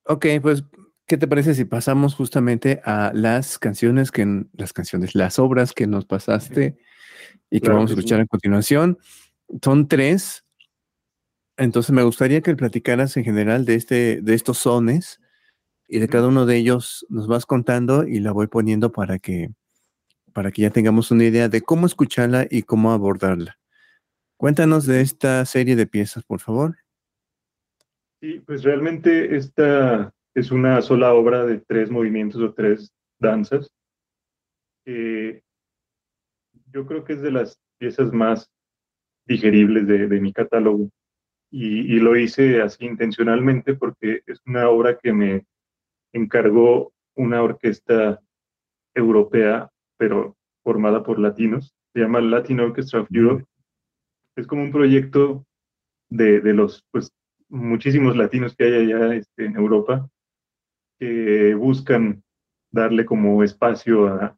Ok, 0.04 0.26
pues 0.42 0.64
¿Qué 1.10 1.18
te 1.18 1.26
parece 1.26 1.56
si 1.56 1.64
pasamos 1.64 2.14
justamente 2.14 2.80
a 2.84 3.10
las 3.12 3.58
canciones 3.58 4.12
que 4.12 4.44
las 4.52 4.72
canciones, 4.72 5.16
las 5.16 5.40
obras 5.40 5.72
que 5.72 5.88
nos 5.88 6.04
pasaste 6.04 6.78
y 7.50 7.60
que 7.60 7.68
vamos 7.68 7.90
a 7.90 7.94
escuchar 7.94 8.20
a 8.20 8.26
continuación? 8.26 8.96
Son 9.60 9.88
tres. 9.88 10.44
Entonces 11.56 11.90
me 11.90 12.04
gustaría 12.04 12.42
que 12.42 12.54
platicaras 12.54 13.16
en 13.16 13.24
general 13.24 13.64
de 13.64 13.74
este, 13.74 14.20
de 14.22 14.34
estos 14.34 14.58
sones 14.58 15.18
y 15.92 15.98
de 15.98 16.09
cada 16.09 16.29
uno 16.29 16.46
de 16.46 16.57
ellos 16.57 17.05
nos 17.09 17.26
vas 17.26 17.46
contando 17.46 18.07
y 18.07 18.20
la 18.20 18.31
voy 18.31 18.46
poniendo 18.46 18.92
para 18.92 19.18
que, 19.18 19.50
para 20.33 20.53
que 20.53 20.62
ya 20.62 20.70
tengamos 20.70 21.11
una 21.11 21.24
idea 21.24 21.48
de 21.48 21.62
cómo 21.62 21.85
escucharla 21.85 22.46
y 22.48 22.62
cómo 22.62 22.92
abordarla. 22.92 23.59
Cuéntanos 24.37 24.87
de 24.87 25.00
esta 25.00 25.44
serie 25.44 25.74
de 25.74 25.88
piezas, 25.88 26.22
por 26.22 26.38
favor. 26.38 26.76
Sí, 28.20 28.40
pues 28.46 28.62
realmente 28.62 29.37
esta 29.37 30.14
es 30.33 30.53
una 30.53 30.81
sola 30.81 31.12
obra 31.12 31.44
de 31.44 31.59
tres 31.59 31.90
movimientos 31.90 32.40
o 32.40 32.55
tres 32.55 32.92
danzas. 33.18 33.68
yo 34.87 35.40
creo 36.87 37.05
que 37.05 37.14
es 37.14 37.20
de 37.20 37.33
las 37.33 37.59
piezas 37.79 38.12
más 38.12 38.48
digeribles 39.26 39.88
de, 39.88 40.20
mi 40.20 40.33
catálogo. 40.33 40.88
Y, 41.50 41.98
lo 41.98 42.16
hice 42.16 42.62
así 42.62 42.85
intencionalmente 42.85 43.74
porque 43.74 44.22
es 44.24 44.40
una 44.46 44.68
obra 44.68 44.96
que 44.96 45.12
me 45.12 45.44
encargó 46.12 46.92
una 47.16 47.42
orquesta 47.42 48.20
europea, 48.94 49.70
pero 49.96 50.36
formada 50.62 51.02
por 51.02 51.18
latinos. 51.18 51.74
Se 51.92 52.00
llama 52.00 52.20
Latin 52.20 52.60
Orchestra 52.60 53.00
of 53.00 53.08
Europe. 53.10 53.44
Es 54.36 54.46
como 54.46 54.62
un 54.62 54.72
proyecto 54.72 55.44
de, 56.08 56.40
de 56.40 56.54
los 56.54 56.84
pues, 56.90 57.12
muchísimos 57.48 58.16
latinos 58.16 58.54
que 58.56 58.64
hay 58.64 58.74
allá 58.74 59.14
este, 59.14 59.46
en 59.46 59.56
Europa 59.56 60.08
que 60.98 61.54
buscan 61.54 62.22
darle 62.70 63.04
como 63.04 63.42
espacio 63.42 64.06
a, 64.06 64.36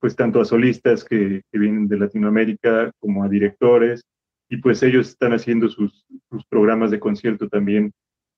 pues 0.00 0.16
tanto 0.16 0.40
a 0.40 0.44
solistas 0.44 1.04
que, 1.04 1.42
vienen 1.52 1.88
de 1.88 1.98
Latinoamérica 1.98 2.90
como 2.98 3.22
a 3.22 3.28
directores, 3.28 4.02
y 4.48 4.56
pues 4.56 4.82
ellos 4.82 5.08
están 5.10 5.34
haciendo 5.34 5.68
sus, 5.68 6.06
programas 6.48 6.90
de 6.90 7.00
concierto 7.00 7.48
también. 7.48 7.92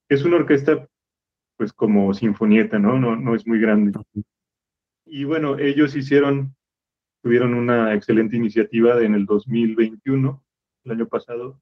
Es 0.09 0.25
una 0.25 0.37
orquesta 0.37 0.89
pues 1.61 1.75
como 1.75 2.15
sinfonieta, 2.15 2.79
¿no? 2.79 2.99
No, 2.99 3.17
no 3.17 3.35
es 3.35 3.47
muy 3.47 3.61
grande. 3.61 3.93
Y 5.05 5.25
bueno, 5.25 5.59
ellos 5.59 5.95
hicieron, 5.95 6.57
tuvieron 7.23 7.53
una 7.53 7.93
excelente 7.93 8.35
iniciativa 8.35 8.99
en 9.03 9.15
el 9.15 9.27
2021, 9.27 10.43
el 10.85 10.91
año 10.91 11.07
pasado, 11.07 11.61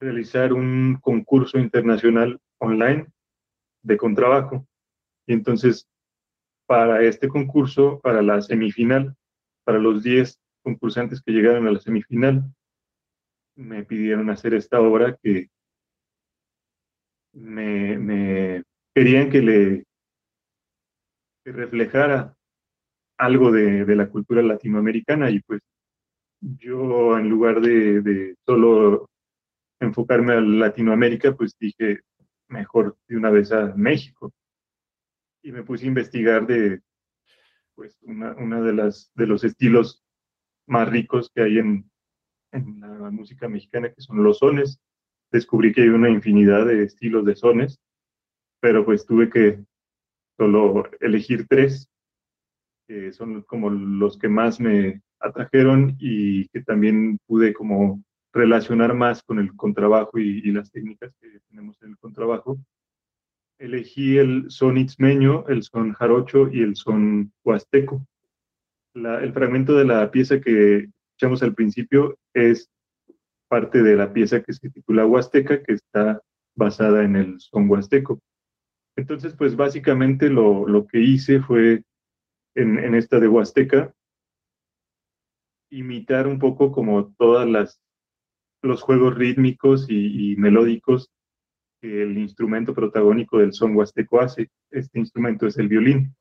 realizar 0.00 0.54
un 0.54 0.96
concurso 1.02 1.58
internacional 1.58 2.40
online 2.60 3.08
de 3.82 3.98
contrabajo. 3.98 4.66
Y 5.26 5.34
entonces, 5.34 5.86
para 6.64 7.02
este 7.02 7.28
concurso, 7.28 8.00
para 8.00 8.22
la 8.22 8.40
semifinal, 8.40 9.14
para 9.64 9.80
los 9.80 10.02
10 10.02 10.40
concursantes 10.62 11.20
que 11.20 11.32
llegaron 11.32 11.66
a 11.66 11.72
la 11.72 11.78
semifinal, 11.78 12.50
me 13.54 13.84
pidieron 13.84 14.30
hacer 14.30 14.54
esta 14.54 14.80
obra 14.80 15.18
que 15.22 15.50
me, 17.32 18.62
querían 18.94 19.30
que 19.30 19.42
le 19.42 19.84
reflejara 21.44 22.36
algo 23.18 23.50
de, 23.50 23.84
la 23.94 24.08
cultura 24.08 24.42
latinoamericana 24.42 25.30
y 25.30 25.40
pues 25.40 25.60
yo 26.40 27.18
en 27.18 27.28
lugar 27.28 27.60
de, 27.60 28.34
solo 28.44 29.08
enfocarme 29.80 30.34
a 30.34 30.40
Latinoamérica, 30.40 31.34
pues 31.34 31.56
dije 31.58 32.00
mejor 32.48 32.96
de 33.08 33.16
una 33.16 33.30
vez 33.30 33.52
a 33.52 33.74
México. 33.76 34.32
Y 35.42 35.52
me 35.52 35.62
puse 35.62 35.84
a 35.84 35.88
investigar 35.88 36.46
de 36.46 36.80
pues 37.74 37.98
una 38.02 38.60
de 38.60 38.72
las 38.72 39.10
de 39.14 39.26
los 39.26 39.44
estilos 39.44 40.04
más 40.66 40.88
ricos 40.88 41.30
que 41.34 41.42
hay 41.42 41.58
en, 41.58 41.90
en 42.52 42.80
la 42.80 43.10
música 43.10 43.48
mexicana, 43.48 43.92
que 43.92 44.00
son 44.00 44.22
los 44.22 44.38
sones. 44.38 44.80
Descubrí 45.32 45.72
que 45.72 45.82
hay 45.82 45.88
una 45.88 46.10
infinidad 46.10 46.66
de 46.66 46.84
estilos 46.84 47.24
de 47.24 47.34
sones, 47.34 47.80
pero 48.60 48.84
pues 48.84 49.06
tuve 49.06 49.30
que 49.30 49.64
solo 50.36 50.90
elegir 51.00 51.46
tres, 51.48 51.88
que 52.86 53.12
son 53.12 53.42
como 53.42 53.70
los 53.70 54.18
que 54.18 54.28
más 54.28 54.60
me 54.60 55.00
atrajeron 55.20 55.96
y 55.98 56.48
que 56.48 56.62
también 56.62 57.18
pude 57.26 57.54
como 57.54 58.04
relacionar 58.32 58.94
más 58.94 59.22
con 59.22 59.38
el 59.38 59.54
contrabajo 59.56 60.18
y, 60.18 60.50
las 60.52 60.70
técnicas 60.70 61.14
que 61.20 61.40
tenemos 61.48 61.80
en 61.82 61.90
el 61.90 61.98
contrabajo. 61.98 62.58
Elegí 63.58 64.18
el 64.18 64.50
son 64.50 64.76
itzmeño, 64.76 65.46
el 65.48 65.62
son 65.62 65.92
jarocho 65.92 66.48
y 66.52 66.60
el 66.60 66.76
son 66.76 67.32
huasteco. 67.42 68.06
el 68.94 69.32
fragmento 69.32 69.74
de 69.76 69.84
la 69.84 70.10
pieza 70.10 70.40
que 70.40 70.88
escuchamos 71.10 71.42
al 71.42 71.54
principio 71.54 72.18
es 72.34 72.68
parte 73.52 73.82
de 73.82 73.96
la 73.96 74.10
pieza 74.14 74.42
que 74.42 74.54
se 74.54 74.70
titula 74.70 75.04
Huasteca, 75.04 75.62
que 75.62 75.74
está 75.74 76.22
basada 76.56 77.04
en 77.04 77.16
el 77.16 77.38
son 77.38 77.68
huasteco. 77.68 78.18
Entonces, 78.96 79.34
pues 79.34 79.56
básicamente 79.56 80.30
lo, 80.30 80.66
lo 80.66 80.86
que 80.86 81.00
hice 81.00 81.38
fue 81.42 81.82
en, 82.54 82.78
en, 82.78 82.94
esta 82.94 83.20
de 83.20 83.28
Huasteca, 83.28 83.92
imitar 85.70 86.26
un 86.26 86.38
poco 86.38 86.72
como 86.72 87.12
todas 87.18 87.46
las 87.46 87.78
los 88.62 88.80
juegos 88.80 89.16
rítmicos 89.16 89.84
y, 89.90 90.32
y 90.32 90.36
melódicos 90.36 91.10
que 91.82 92.04
el 92.04 92.16
instrumento 92.16 92.72
protagónico 92.72 93.36
del 93.36 93.52
son 93.52 93.76
huasteco 93.76 94.20
hace. 94.22 94.48
Este 94.70 94.98
instrumento 94.98 95.46
es 95.46 95.58
el 95.58 95.68
violín. 95.68 96.16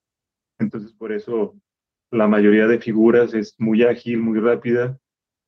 Entonces, 0.60 0.92
por 0.92 1.14
eso 1.14 1.56
la 2.12 2.28
mayoría 2.28 2.68
de 2.68 2.80
figuras 2.80 3.34
es 3.34 3.56
muy 3.58 3.84
ágil, 3.84 4.20
muy 4.20 4.38
rápida, 4.38 5.00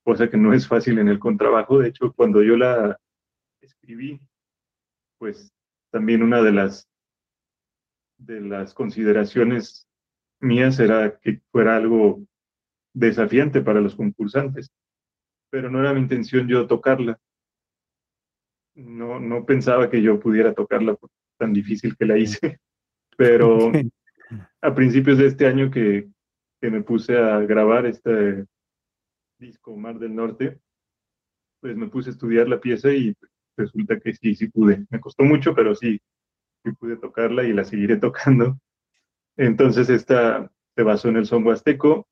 cosa 0.03 0.29
que 0.29 0.37
no 0.37 0.53
es 0.53 0.67
fácil 0.67 0.99
en 0.99 1.07
el 1.07 1.19
contrabajo. 1.19 1.79
De 1.79 1.89
hecho, 1.89 2.13
cuando 2.13 2.43
yo 2.43 2.57
la 2.57 2.99
escribí, 3.61 4.19
pues 5.17 5.51
también 5.91 6.23
una 6.23 6.41
de 6.41 6.51
las 6.51 6.87
de 8.17 8.41
las 8.41 8.73
consideraciones 8.73 9.87
mías 10.39 10.79
era 10.79 11.17
que 11.19 11.41
fuera 11.51 11.75
algo 11.75 12.23
desafiante 12.93 13.61
para 13.61 13.81
los 13.81 13.95
concursantes, 13.95 14.71
pero 15.49 15.69
no 15.69 15.79
era 15.79 15.93
mi 15.93 16.01
intención 16.01 16.47
yo 16.47 16.67
tocarla. 16.67 17.19
No, 18.75 19.19
no 19.19 19.45
pensaba 19.45 19.89
que 19.89 20.01
yo 20.01 20.19
pudiera 20.19 20.53
tocarla 20.53 20.95
por 20.95 21.09
tan 21.37 21.53
difícil 21.53 21.95
que 21.97 22.05
la 22.05 22.17
hice, 22.17 22.59
pero 23.17 23.71
a 24.61 24.73
principios 24.73 25.17
de 25.17 25.27
este 25.27 25.45
año 25.45 25.69
que, 25.69 26.09
que 26.61 26.69
me 26.69 26.81
puse 26.81 27.17
a 27.17 27.39
grabar 27.39 27.85
este 27.85 28.45
disco 29.43 29.75
Mar 29.75 29.99
del 29.99 30.15
Norte, 30.15 30.59
pues 31.59 31.75
me 31.75 31.87
puse 31.87 32.09
a 32.09 32.13
estudiar 32.13 32.47
la 32.47 32.59
pieza 32.59 32.91
y 32.91 33.15
resulta 33.57 33.99
que 33.99 34.13
sí, 34.13 34.35
sí 34.35 34.47
pude. 34.47 34.85
Me 34.89 34.99
costó 34.99 35.23
mucho, 35.23 35.53
pero 35.53 35.75
sí, 35.75 36.01
sí 36.63 36.71
pude 36.71 36.97
tocarla 36.97 37.43
y 37.43 37.53
la 37.53 37.63
seguiré 37.63 37.97
tocando. 38.07 38.57
Entonces 39.37 39.89
esta 39.89 40.49
se 40.75 40.83
basó 40.83 41.09
en 41.09 41.17
el 41.17 41.25
son 41.25 41.45
huasteco. 41.45 42.07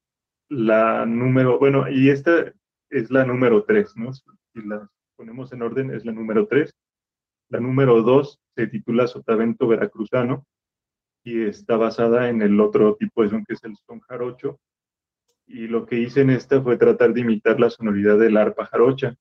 La 0.50 1.06
número, 1.06 1.58
bueno, 1.58 1.90
y 1.90 2.10
esta 2.10 2.54
es 2.90 3.10
la 3.10 3.26
número 3.26 3.64
tres, 3.64 3.96
¿no? 3.96 4.14
Si 4.14 4.24
la 4.66 4.90
ponemos 5.16 5.54
en 5.54 5.62
orden, 5.62 5.92
es 5.92 6.06
la 6.06 6.12
número 6.12 6.48
tres. 6.48 6.74
La 7.50 7.60
número 7.60 8.02
dos 8.02 8.40
se 8.56 8.68
titula 8.68 9.08
Sotavento 9.08 9.68
Veracruzano 9.68 10.46
y 11.24 11.44
está 11.44 11.78
basada 11.78 12.30
en 12.30 12.42
el 12.42 12.60
otro 12.60 12.96
tipo 12.96 13.24
de 13.24 13.30
son 13.30 13.46
que 13.46 13.54
es 13.54 13.64
el 13.64 13.76
son 13.86 14.00
jarocho, 14.02 14.60
y 15.54 15.68
lo 15.68 15.86
que 15.86 16.00
hice 16.00 16.22
en 16.22 16.30
esta 16.30 16.62
fue 16.62 16.78
tratar 16.78 17.14
de 17.14 17.22
imitar 17.22 17.60
la 17.60 17.70
sonoridad 17.70 18.18
del 18.18 18.38
arpa 18.38 18.66
jarocha 18.66 19.16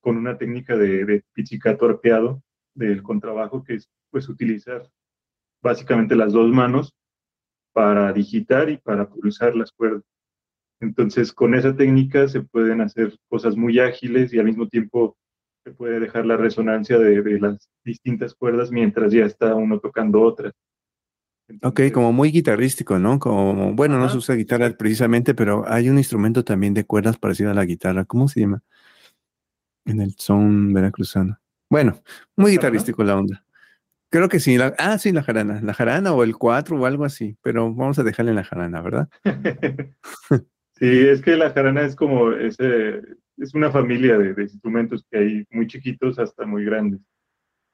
con 0.00 0.16
una 0.16 0.36
técnica 0.36 0.76
de, 0.76 1.24
pizzicato 1.32 1.86
arpeado 1.86 2.42
del 2.74 3.02
contrabajo 3.02 3.64
que 3.64 3.74
es 3.74 3.88
pues 4.10 4.28
utilizar 4.28 4.88
básicamente 5.62 6.14
las 6.14 6.32
dos 6.32 6.50
manos 6.50 6.92
para 7.72 8.12
digitar 8.12 8.68
y 8.68 8.76
para 8.76 9.08
pulsar 9.08 9.56
las 9.56 9.72
cuerdas. 9.72 10.02
Entonces, 10.80 11.32
con 11.32 11.54
esa 11.54 11.74
técnica 11.74 12.28
se 12.28 12.42
pueden 12.42 12.80
hacer 12.80 13.16
cosas 13.28 13.56
muy 13.56 13.78
ágiles 13.78 14.34
y 14.34 14.38
al 14.38 14.46
mismo 14.46 14.68
tiempo 14.68 15.16
se 15.64 15.70
puede 15.70 16.00
dejar 16.00 16.26
la 16.26 16.36
resonancia 16.36 16.98
de, 16.98 17.22
de 17.22 17.40
las 17.40 17.70
distintas 17.84 18.34
cuerdas 18.34 18.70
mientras 18.70 19.12
ya 19.12 19.24
está 19.24 19.54
uno 19.54 19.78
tocando 19.78 20.20
otras 20.20 20.52
ok, 21.62 21.80
como 21.92 22.12
muy 22.12 22.30
guitarrístico, 22.30 22.98
¿no? 22.98 23.18
Como, 23.18 23.74
bueno, 23.74 23.98
no 23.98 24.08
se 24.08 24.16
usa 24.16 24.34
guitarra 24.34 24.70
precisamente, 24.76 25.34
pero 25.34 25.64
hay 25.68 25.90
un 25.90 25.98
instrumento 25.98 26.44
también 26.44 26.74
de 26.74 26.84
cuerdas 26.84 27.18
parecido 27.18 27.50
a 27.50 27.54
la 27.54 27.64
guitarra. 27.64 28.04
¿Cómo 28.04 28.28
se 28.28 28.40
llama? 28.40 28.62
En 29.84 30.00
el 30.00 30.14
son 30.16 30.72
veracruzano. 30.72 31.38
Bueno, 31.68 32.02
muy 32.36 32.52
guitarrístico 32.52 33.02
la 33.04 33.16
onda. 33.16 33.44
Creo 34.10 34.28
que 34.28 34.40
sí. 34.40 34.58
ah, 34.78 34.98
sí, 34.98 35.10
la 35.10 35.22
jarana. 35.22 35.60
La 35.62 35.72
jarana 35.72 36.12
o 36.12 36.22
el 36.22 36.36
cuatro 36.36 36.78
o 36.78 36.86
algo 36.86 37.04
así, 37.04 37.36
pero 37.42 37.72
vamos 37.74 37.98
a 37.98 38.02
dejarle 38.02 38.34
la 38.34 38.44
jarana, 38.44 38.82
¿verdad? 38.82 39.08
sí, 40.76 41.08
es 41.08 41.22
que 41.22 41.36
la 41.36 41.50
jarana 41.50 41.82
es 41.82 41.96
como 41.96 42.32
ese, 42.32 43.00
es 43.38 43.54
una 43.54 43.70
familia 43.70 44.18
de, 44.18 44.40
instrumentos 44.42 45.04
que 45.10 45.18
hay 45.18 45.46
muy 45.50 45.66
chiquitos 45.66 46.18
hasta 46.18 46.44
muy 46.44 46.64
grandes 46.64 47.00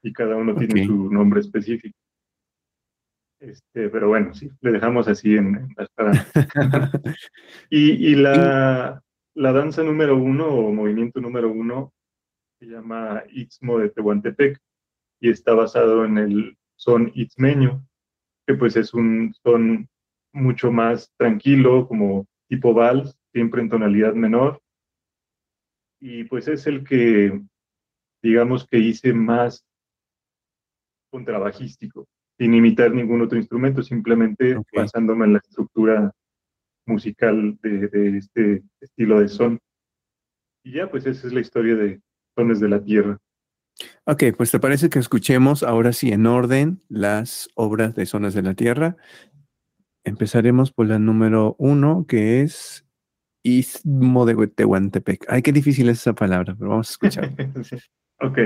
y 0.03 0.13
cada 0.13 0.37
uno 0.37 0.55
tiene 0.55 0.87
su 0.87 1.11
nombre 1.11 1.41
específico. 1.41 1.99
Este, 3.41 3.89
pero 3.89 4.09
bueno, 4.09 4.35
sí, 4.35 4.51
le 4.61 4.73
dejamos 4.73 5.07
así 5.07 5.37
en, 5.37 5.75
la 5.77 5.89
y, 7.71 8.11
y 8.11 8.15
la, 8.17 9.01
la, 9.35 9.53
danza 9.53 9.85
número 9.85 10.17
uno 10.17 10.49
o 10.49 10.73
movimiento 10.73 11.21
número 11.21 11.51
uno 11.51 11.93
se 12.59 12.67
llama 12.67 13.23
Istmo 13.31 13.79
de 13.79 13.91
Tehuantepec 13.91 14.59
y 15.21 15.31
está 15.31 15.55
basado 15.55 16.05
en 16.05 16.19
el 16.19 16.59
son 16.75 17.13
itzmeño, 17.15 17.87
que 18.47 18.55
pues 18.55 18.75
es 18.77 18.93
un 18.93 19.33
son 19.45 19.89
mucho 20.33 20.73
más 20.73 21.13
tranquilo, 21.17 21.87
como 21.87 22.27
tipo 22.49 22.75
vals, 22.75 23.17
siempre 23.33 23.63
en 23.63 23.69
tonalidad 23.69 24.15
menor. 24.15 24.61
Y 26.01 26.25
pues 26.25 26.49
es 26.49 26.67
el 26.67 26.85
que, 26.85 27.41
digamos 28.23 28.67
que 28.67 28.79
hice 28.79 29.13
más 29.13 29.65
contrabajístico 31.11 32.07
sin 32.39 32.55
imitar 32.55 32.93
ningún 32.93 33.21
otro 33.21 33.37
instrumento, 33.37 33.83
simplemente 33.83 34.57
basándome 34.73 35.27
en 35.27 35.33
la 35.35 35.39
estructura 35.41 36.13
musical 36.87 37.59
de, 37.63 38.17
este 38.17 38.63
estilo 38.81 39.21
de 39.21 39.29
son. 39.29 39.59
Y 40.63 40.75
ya, 40.75 40.91
pues 40.91 41.05
esa 41.07 41.27
es 41.27 41.33
la 41.33 41.41
historia 41.41 41.75
de 41.75 42.01
Sones 42.37 42.61
de 42.61 42.69
la 42.69 42.83
Tierra. 42.83 43.19
Ok, 44.05 44.25
pues 44.37 44.51
te 44.51 44.61
parece 44.61 44.89
que 44.89 44.99
escuchemos 44.99 45.63
ahora 45.63 45.93
sí 45.93 46.13
en 46.13 46.27
orden 46.27 46.83
las 46.89 47.49
obras 47.55 47.95
de 47.95 48.07
Sones 48.07 48.35
de 48.35 48.43
la 48.43 48.55
Tierra. 48.55 48.97
Empezaremos 50.05 50.73
por 50.73 50.87
la 50.87 50.99
número 50.99 51.57
uno, 51.59 52.07
que 52.09 52.41
es 52.41 52.87
Istmo 53.43 54.27
de 54.27 54.47
Tehuantepec. 54.47 55.27
Ay, 55.29 55.43
qué 55.43 55.53
difícil 55.53 55.89
es 55.89 55.99
esa 55.99 56.15
palabra, 56.15 56.55
pero 56.57 56.71
vamos 56.71 56.89
a 56.89 56.93
escuchar. 56.93 57.33
ok. 58.21 58.39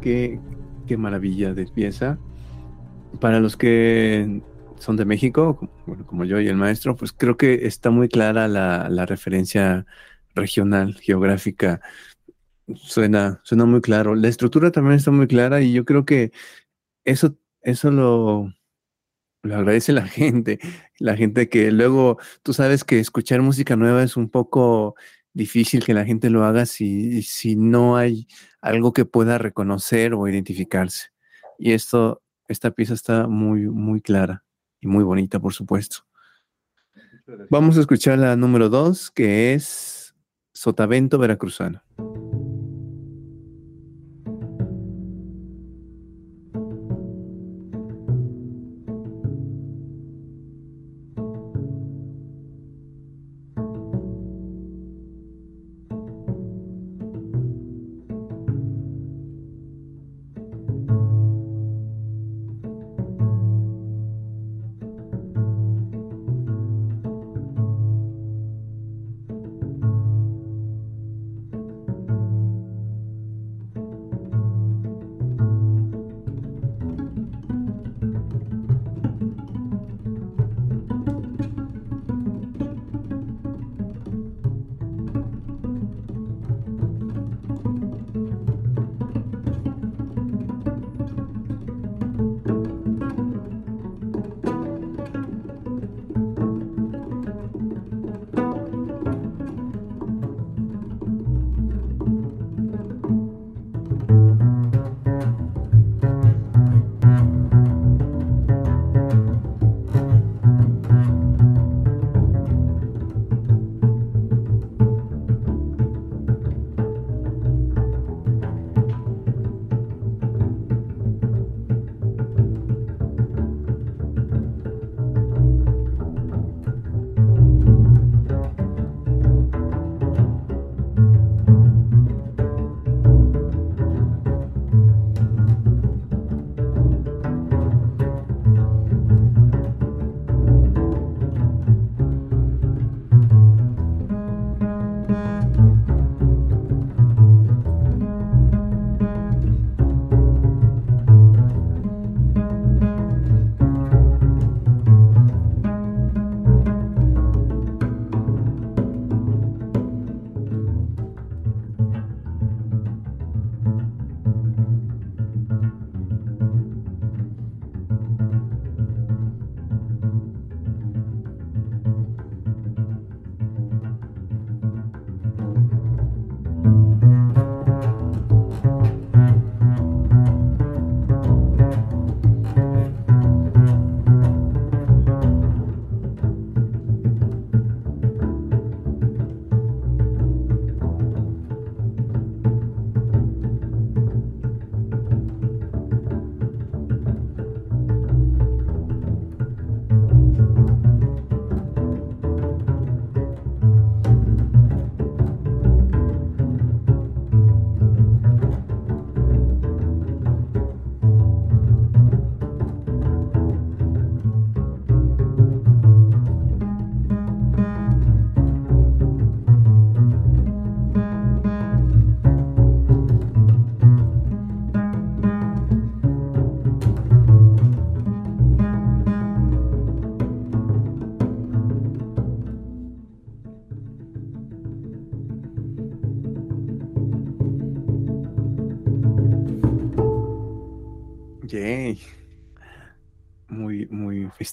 Qué, 0.00 0.40
maravilla 0.96 1.54
de 1.54 1.66
pieza. 1.66 2.18
Para 3.20 3.40
los 3.40 3.56
que 3.56 4.42
son 4.78 4.96
de 4.96 5.04
México, 5.04 5.56
como, 5.84 6.06
como 6.06 6.24
yo 6.24 6.40
y 6.40 6.48
el 6.48 6.56
maestro, 6.56 6.96
pues 6.96 7.12
creo 7.12 7.36
que 7.36 7.66
está 7.66 7.90
muy 7.90 8.08
clara 8.08 8.48
la, 8.48 9.06
referencia 9.06 9.86
regional, 10.34 10.94
geográfica. 10.94 11.80
Suena, 12.74 13.40
suena 13.44 13.64
muy 13.66 13.80
claro. 13.80 14.14
La 14.14 14.28
estructura 14.28 14.70
también 14.70 14.96
está 14.96 15.10
muy 15.10 15.26
clara 15.26 15.60
y 15.60 15.72
yo 15.72 15.84
creo 15.84 16.04
que 16.04 16.32
eso, 17.04 17.36
eso 17.62 17.90
lo, 17.90 18.52
lo 19.42 19.56
agradece 19.56 19.92
la 19.92 20.06
gente. 20.06 20.58
La 20.98 21.16
gente 21.16 21.48
que 21.48 21.70
luego, 21.72 22.18
tú 22.42 22.52
sabes 22.52 22.84
que 22.84 23.00
escuchar 23.00 23.42
música 23.42 23.76
nueva 23.76 24.02
es 24.02 24.16
un 24.16 24.28
poco 24.28 24.96
difícil 25.32 25.84
que 25.84 25.94
la 25.94 26.04
gente 26.04 26.30
lo 26.30 26.44
haga 26.44 26.66
si, 26.66 27.22
si 27.22 27.56
no 27.56 27.96
hay 27.96 28.26
algo 28.60 28.92
que 28.92 29.04
pueda 29.04 29.38
reconocer 29.38 30.14
o 30.14 30.28
identificarse. 30.28 31.08
Y 31.58 31.72
esto, 31.72 32.22
esta 32.48 32.70
pieza 32.70 32.94
está 32.94 33.26
muy, 33.26 33.68
muy 33.68 34.00
clara 34.00 34.44
y 34.80 34.86
muy 34.86 35.04
bonita, 35.04 35.38
por 35.38 35.52
supuesto. 35.52 35.98
Vamos 37.48 37.76
a 37.76 37.80
escuchar 37.80 38.18
la 38.18 38.34
número 38.36 38.68
dos, 38.68 39.10
que 39.10 39.54
es 39.54 40.14
Sotavento 40.52 41.18
Veracruzano. 41.18 41.82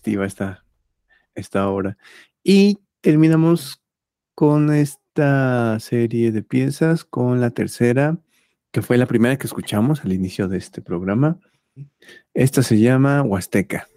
Festiva 0.07 0.25
esta, 0.25 0.63
esta 1.35 1.69
hora. 1.69 1.97
Y 2.43 2.79
terminamos 3.01 3.81
con 4.35 4.73
esta 4.73 5.77
serie 5.81 6.31
de 6.31 6.43
piezas, 6.43 7.03
con 7.03 7.41
la 7.41 7.49
tercera, 7.49 8.17
que 8.71 8.81
fue 8.81 8.97
la 8.97 9.05
primera 9.05 9.37
que 9.37 9.47
escuchamos 9.47 10.05
al 10.05 10.13
inicio 10.13 10.47
de 10.47 10.59
este 10.59 10.81
programa. 10.81 11.39
Esta 12.33 12.63
se 12.63 12.79
llama 12.79 13.21
Huasteca. 13.21 13.89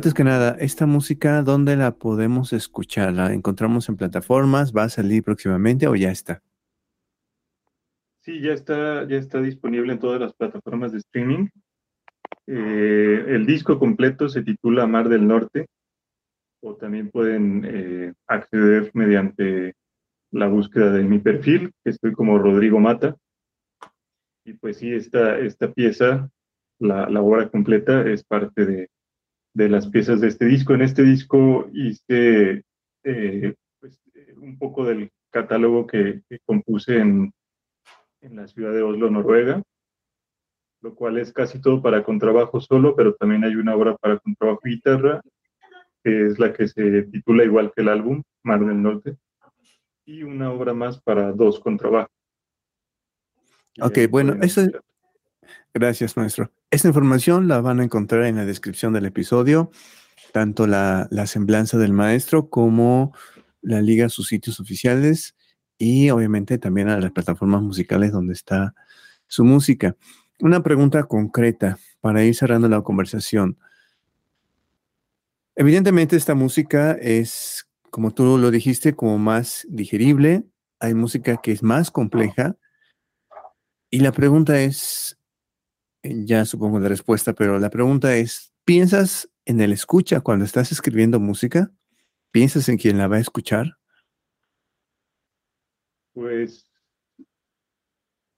Antes 0.00 0.14
que 0.14 0.24
nada, 0.24 0.56
¿esta 0.58 0.86
música 0.86 1.42
dónde 1.42 1.76
la 1.76 1.90
podemos 1.90 2.54
escuchar? 2.54 3.12
¿La 3.12 3.34
encontramos 3.34 3.86
en 3.90 3.98
plataformas? 3.98 4.74
¿Va 4.74 4.84
a 4.84 4.88
salir 4.88 5.22
próximamente 5.22 5.86
o 5.88 5.94
ya 5.94 6.10
está? 6.10 6.42
Sí, 8.20 8.40
ya 8.40 8.54
está, 8.54 9.06
ya 9.06 9.18
está 9.18 9.42
disponible 9.42 9.92
en 9.92 9.98
todas 9.98 10.18
las 10.18 10.32
plataformas 10.32 10.92
de 10.92 10.98
streaming. 11.00 11.48
Eh, 12.46 13.26
el 13.28 13.44
disco 13.44 13.78
completo 13.78 14.30
se 14.30 14.42
titula 14.42 14.86
Mar 14.86 15.10
del 15.10 15.28
Norte 15.28 15.66
o 16.62 16.76
también 16.76 17.10
pueden 17.10 17.66
eh, 17.66 18.14
acceder 18.26 18.90
mediante 18.94 19.74
la 20.30 20.48
búsqueda 20.48 20.92
de 20.92 21.02
mi 21.02 21.18
perfil, 21.18 21.72
que 21.84 21.90
estoy 21.90 22.14
como 22.14 22.38
Rodrigo 22.38 22.80
Mata. 22.80 23.16
Y 24.46 24.54
pues 24.54 24.78
sí, 24.78 24.94
esta, 24.94 25.38
esta 25.38 25.70
pieza, 25.70 26.30
la, 26.78 27.10
la 27.10 27.20
obra 27.20 27.50
completa, 27.50 28.00
es 28.08 28.24
parte 28.24 28.64
de, 28.64 28.88
de 29.54 29.68
las 29.68 29.88
piezas 29.88 30.20
de 30.20 30.28
este 30.28 30.46
disco. 30.46 30.74
En 30.74 30.82
este 30.82 31.02
disco 31.02 31.68
hice 31.72 32.62
eh, 33.04 33.54
pues, 33.80 34.00
un 34.36 34.58
poco 34.58 34.84
del 34.84 35.10
catálogo 35.30 35.86
que, 35.86 36.22
compuse 36.44 36.98
en, 36.98 37.32
en, 38.20 38.36
la 38.36 38.48
ciudad 38.48 38.72
de 38.72 38.82
Oslo, 38.82 39.10
Noruega, 39.10 39.62
lo 40.82 40.94
cual 40.94 41.18
es 41.18 41.32
casi 41.32 41.60
todo 41.60 41.82
para 41.82 42.02
contrabajo 42.02 42.60
solo, 42.60 42.94
pero 42.96 43.14
también 43.14 43.44
hay 43.44 43.54
una 43.54 43.74
obra 43.74 43.96
para 43.96 44.18
contrabajo 44.18 44.60
y 44.64 44.70
guitarra, 44.70 45.20
que 46.02 46.26
es 46.26 46.38
la 46.38 46.52
que 46.52 46.68
se 46.68 47.02
titula 47.02 47.44
igual 47.44 47.72
que 47.74 47.82
el 47.82 47.88
álbum, 47.88 48.22
Mar 48.42 48.64
del 48.64 48.82
Norte, 48.82 49.16
y 50.04 50.22
una 50.22 50.50
obra 50.50 50.74
más 50.74 51.00
para 51.00 51.32
dos 51.32 51.60
contrabajos. 51.60 52.10
Ok, 53.80 53.98
bueno, 54.10 54.36
eso, 54.42 54.62
Gracias, 55.72 56.16
maestro. 56.16 56.50
Esta 56.72 56.88
información 56.88 57.46
la 57.46 57.60
van 57.60 57.78
a 57.78 57.84
encontrar 57.84 58.24
en 58.24 58.36
la 58.36 58.44
descripción 58.44 58.92
del 58.92 59.06
episodio, 59.06 59.70
tanto 60.32 60.66
la, 60.66 61.08
semblanza 61.26 61.78
del 61.78 61.92
maestro 61.92 62.50
como 62.50 63.14
la 63.62 63.80
liga 63.80 64.06
a 64.06 64.08
sus 64.08 64.26
sitios 64.26 64.58
oficiales 64.58 65.36
y 65.78 66.10
obviamente 66.10 66.58
también 66.58 66.88
a 66.88 66.98
las 66.98 67.12
plataformas 67.12 67.62
musicales 67.62 68.10
donde 68.10 68.32
está 68.32 68.74
su 69.28 69.44
música. 69.44 69.96
Una 70.40 70.60
pregunta 70.62 71.04
concreta 71.04 71.78
para 72.00 72.24
ir 72.24 72.34
cerrando 72.34 72.68
la 72.68 72.82
conversación. 72.82 73.56
Evidentemente 75.54 76.16
esta 76.16 76.34
música 76.34 76.92
es, 76.92 77.68
como 77.90 78.12
tú 78.12 78.38
lo 78.38 78.50
dijiste, 78.50 78.94
como 78.94 79.18
más 79.18 79.68
digerible. 79.68 80.42
Hay 80.80 80.94
música 80.94 81.36
que 81.36 81.52
es 81.52 81.62
más 81.62 81.92
compleja. 81.92 82.56
Y 83.90 84.00
la 84.00 84.12
pregunta 84.12 84.60
es, 84.60 85.19
ya 86.02 86.44
supongo 86.44 86.78
la 86.80 86.88
respuesta, 86.88 87.32
pero 87.32 87.58
la 87.58 87.70
pregunta 87.70 88.16
es, 88.16 88.54
¿piensas 88.64 89.30
en 89.44 89.60
el 89.60 89.72
escucha 89.72 90.20
cuando 90.20 90.44
estás 90.44 90.72
escribiendo 90.72 91.20
música? 91.20 91.70
¿Piensas 92.30 92.68
en 92.68 92.78
quién 92.78 92.98
la 92.98 93.08
va 93.08 93.16
a 93.16 93.20
escuchar? 93.20 93.76
Pues 96.12 96.70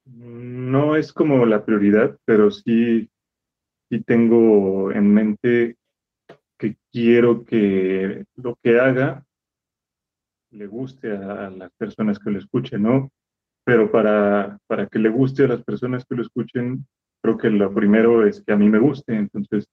no 0.04 0.96
es 0.96 1.12
como 1.12 1.46
la 1.46 1.64
prioridad, 1.64 2.18
pero 2.24 2.50
sí, 2.50 3.10
sí 3.88 4.00
tengo 4.00 4.90
en 4.92 5.12
mente 5.12 5.76
que 6.58 6.76
quiero 6.90 7.44
que 7.44 8.24
lo 8.36 8.56
que 8.62 8.80
haga 8.80 9.24
le 10.50 10.66
guste 10.66 11.10
a, 11.10 11.50
las 11.50 11.70
personas 11.72 12.18
que 12.18 12.30
lo 12.30 12.38
escuchen, 12.38 12.82
¿no? 12.82 13.10
Pero 13.64 13.90
para, 13.90 14.58
para 14.66 14.86
que 14.86 14.98
le 14.98 15.08
guste 15.08 15.44
a 15.44 15.48
las 15.48 15.62
personas 15.62 16.04
que 16.04 16.14
lo 16.14 16.22
escuchen, 16.22 16.86
creo 17.22 17.38
que 17.38 17.50
lo 17.50 17.72
primero 17.72 18.26
es 18.26 18.42
que 18.42 18.52
a 18.52 18.56
mí 18.56 18.68
me 18.68 18.80
guste, 18.80 19.14
entonces 19.14 19.66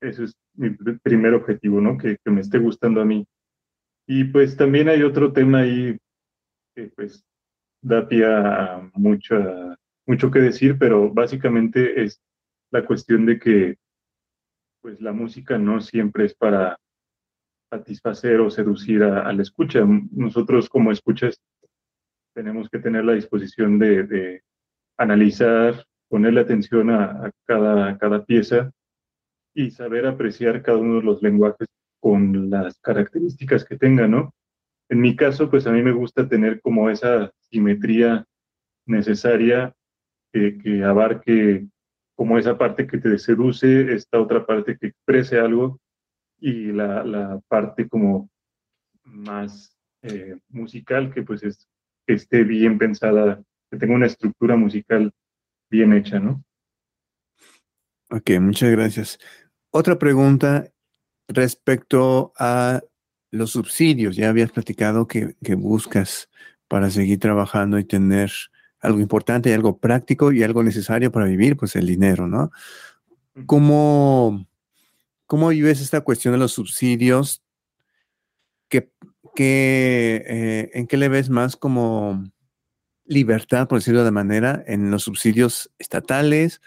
ese 0.00 0.24
es 0.24 0.36
mi 0.54 0.70
primer 0.70 1.34
objetivo, 1.34 1.80
¿no? 1.80 1.96
Que, 1.98 2.18
me 2.24 2.40
esté 2.40 2.58
gustando 2.58 3.00
a 3.00 3.04
mí. 3.04 3.26
Y 4.06 4.24
pues 4.24 4.56
también 4.56 4.88
hay 4.88 5.02
otro 5.02 5.32
tema 5.32 5.60
ahí 5.60 5.96
que 6.74 6.90
pues 6.96 7.24
da 7.82 8.06
pie 8.08 8.26
a 8.26 8.90
mucho, 8.94 9.36
mucho 10.06 10.30
que 10.30 10.40
decir, 10.40 10.76
pero 10.78 11.10
básicamente 11.12 12.02
es 12.02 12.20
la 12.70 12.84
cuestión 12.84 13.24
de 13.26 13.38
que 13.38 13.76
pues 14.82 15.00
la 15.00 15.12
música 15.12 15.56
no 15.58 15.80
siempre 15.80 16.26
es 16.26 16.34
para 16.34 16.78
satisfacer 17.70 18.40
o 18.40 18.50
seducir 18.50 19.02
a, 19.02 19.32
la 19.32 19.42
escucha. 19.42 19.84
Nosotros 20.10 20.68
como 20.68 20.92
escuchas 20.92 21.40
tenemos 22.34 22.68
que 22.68 22.78
tener 22.78 23.04
la 23.04 23.14
disposición 23.14 23.78
de, 23.78 24.02
de 24.02 24.42
analizar, 24.98 25.86
ponerle 26.08 26.40
atención 26.40 26.90
a, 26.90 27.30
cada, 27.46 27.98
cada 27.98 28.24
pieza 28.24 28.70
y 29.54 29.70
saber 29.70 30.06
apreciar 30.06 30.62
cada 30.62 30.78
uno 30.78 30.96
de 30.96 31.02
los 31.02 31.22
lenguajes 31.22 31.68
con 32.00 32.50
las 32.50 32.78
características 32.80 33.64
que 33.64 33.76
tenga, 33.76 34.06
¿no? 34.06 34.34
En 34.88 35.00
mi 35.00 35.16
caso, 35.16 35.50
pues 35.50 35.66
a 35.66 35.72
mí 35.72 35.82
me 35.82 35.92
gusta 35.92 36.28
tener 36.28 36.60
como 36.60 36.90
esa 36.90 37.32
simetría 37.50 38.26
necesaria 38.86 39.74
que, 40.32 40.84
abarque 40.84 41.66
como 42.16 42.38
esa 42.38 42.58
parte 42.58 42.86
que 42.86 42.98
te 42.98 43.18
seduce, 43.18 43.94
esta 43.94 44.20
otra 44.20 44.44
parte 44.44 44.76
que 44.78 44.88
exprese 44.88 45.38
algo 45.38 45.80
y 46.38 46.72
la, 46.72 47.40
parte 47.48 47.88
como 47.88 48.28
más 49.04 49.76
eh, 50.02 50.36
musical 50.48 51.12
que 51.12 51.22
pues 51.22 51.42
es, 51.42 51.68
que 52.06 52.14
esté 52.14 52.44
bien 52.44 52.78
pensada, 52.78 53.42
que 53.70 53.78
tenga 53.78 53.94
una 53.94 54.06
estructura 54.06 54.56
musical 54.56 55.12
bien 55.70 55.92
hecha, 55.92 56.18
¿no? 56.18 56.44
Ok, 58.10 58.30
muchas 58.40 58.70
gracias. 58.70 59.18
Otra 59.70 59.98
pregunta 59.98 60.70
respecto 61.28 62.32
a 62.38 62.82
los 63.30 63.50
subsidios, 63.50 64.14
ya 64.16 64.28
habías 64.28 64.52
platicado 64.52 65.08
que, 65.08 65.36
que 65.42 65.54
buscas 65.56 66.28
para 66.68 66.90
seguir 66.90 67.18
trabajando 67.18 67.78
y 67.78 67.84
tener 67.84 68.30
algo 68.80 69.00
importante 69.00 69.50
y 69.50 69.52
algo 69.52 69.78
práctico 69.78 70.32
y 70.32 70.42
algo 70.42 70.62
necesario 70.62 71.10
para 71.10 71.26
vivir, 71.26 71.56
pues 71.56 71.74
el 71.74 71.86
dinero, 71.86 72.28
¿no? 72.28 72.50
¿Cómo, 73.46 74.46
cómo 75.26 75.48
vives 75.48 75.80
esta 75.80 76.02
cuestión 76.02 76.32
de 76.32 76.38
los 76.38 76.52
subsidios? 76.52 77.42
¿Qué, 78.68 78.90
eh, 79.36 80.70
¿En 80.74 80.86
qué 80.86 80.96
le 80.96 81.08
ves 81.08 81.30
más 81.30 81.56
como 81.56 82.30
libertad, 83.04 83.68
por 83.68 83.78
decirlo 83.78 84.04
de 84.04 84.10
manera, 84.10 84.62
en 84.66 84.90
los 84.90 85.04
subsidios 85.04 85.70
estatales 85.78 86.60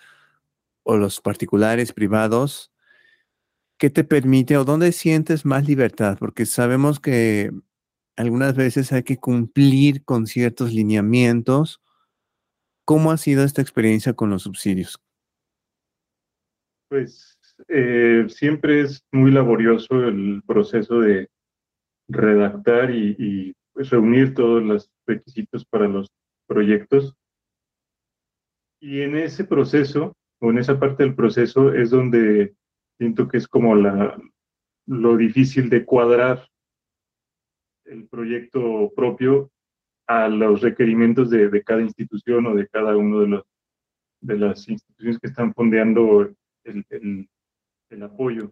o 0.83 0.97
los 0.97 1.21
particulares, 1.21 1.93
privados? 1.93 2.71
¿Qué 3.77 3.89
te 3.89 4.03
permite 4.03 4.57
o 4.57 4.65
dónde 4.65 4.91
sientes 4.91 5.45
más 5.45 5.67
libertad? 5.67 6.17
Porque 6.19 6.45
sabemos 6.45 6.99
que 6.99 7.51
algunas 8.15 8.55
veces 8.55 8.91
hay 8.91 9.03
que 9.03 9.17
cumplir 9.17 10.03
con 10.03 10.25
ciertos 10.27 10.73
lineamientos 10.73 11.81
¿Cómo 12.87 13.11
ha 13.11 13.17
sido 13.17 13.43
esta 13.43 13.61
experiencia 13.61 14.13
con 14.13 14.29
los 14.29 14.43
subsidios? 14.43 14.97
Pues 16.87 17.37
eh, 17.67 18.25
siempre 18.29 18.79
es 18.79 19.03
muy 19.11 19.29
laborioso 19.29 20.05
el 20.05 20.41
proceso 20.47 21.01
de 21.01 21.27
redactar 22.07 22.89
y, 22.91 23.53
pues, 23.73 23.89
reunir 23.89 24.33
todos 24.33 24.63
los 24.63 24.89
requisitos 25.05 25.65
para 25.65 25.89
los 25.89 26.07
proyectos. 26.47 27.15
Y 28.79 29.01
en 29.01 29.17
ese 29.17 29.43
proceso, 29.43 30.15
o 30.39 30.51
en 30.51 30.59
esa 30.59 30.79
parte 30.79 31.03
del 31.03 31.15
proceso, 31.15 31.73
es 31.73 31.89
donde 31.89 32.55
siento 32.97 33.27
que 33.27 33.37
es 33.37 33.47
como 33.47 33.75
la, 33.75 34.17
lo 34.87 35.17
difícil 35.17 35.69
de 35.69 35.85
cuadrar 35.85 36.47
el 37.85 38.07
proyecto 38.07 38.91
propio 38.95 39.51
a 40.07 40.29
los 40.29 40.61
requerimientos 40.61 41.29
de, 41.29 41.63
cada 41.63 41.81
institución 41.81 42.45
o 42.47 42.55
de 42.55 42.67
cada 42.67 42.95
uno 42.95 43.19
de, 43.19 43.27
los, 43.27 43.43
de 44.21 44.37
las 44.37 44.67
instituciones 44.69 45.19
que 45.19 45.27
están 45.27 45.53
fondeando 45.53 46.33
el, 46.63 47.27
el, 47.89 48.03
apoyo. 48.03 48.51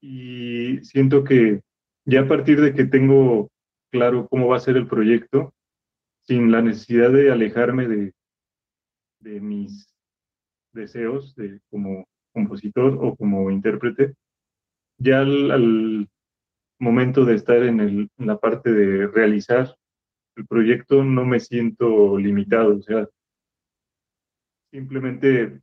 Y 0.00 0.78
siento 0.82 1.24
que 1.24 1.60
ya 2.04 2.22
a 2.22 2.28
partir 2.28 2.60
de 2.60 2.74
que 2.74 2.84
tengo 2.84 3.48
claro 3.90 4.28
cómo 4.28 4.48
va 4.48 4.56
a 4.56 4.60
ser 4.60 4.76
el 4.76 4.86
proyecto, 4.86 5.54
sin 6.26 6.50
la 6.50 6.60
necesidad 6.60 7.12
de 7.12 7.30
alejarme 7.30 7.86
de, 7.86 8.12
mis 9.40 9.92
deseos 10.72 11.34
de, 11.34 11.60
como 11.70 12.06
compositor 12.32 12.98
o 13.00 13.16
como 13.16 13.50
intérprete, 13.50 14.14
ya 14.98 15.20
al, 15.20 16.08
momento 16.78 17.24
de 17.24 17.34
estar 17.34 17.62
en, 17.62 18.10
la 18.18 18.38
parte 18.38 18.70
de 18.70 19.06
realizar 19.06 19.74
el 20.36 20.46
proyecto 20.46 21.02
no 21.02 21.24
me 21.24 21.40
siento 21.40 22.18
limitado, 22.18 22.76
o 22.76 22.82
sea, 22.82 23.08
simplemente 24.70 25.58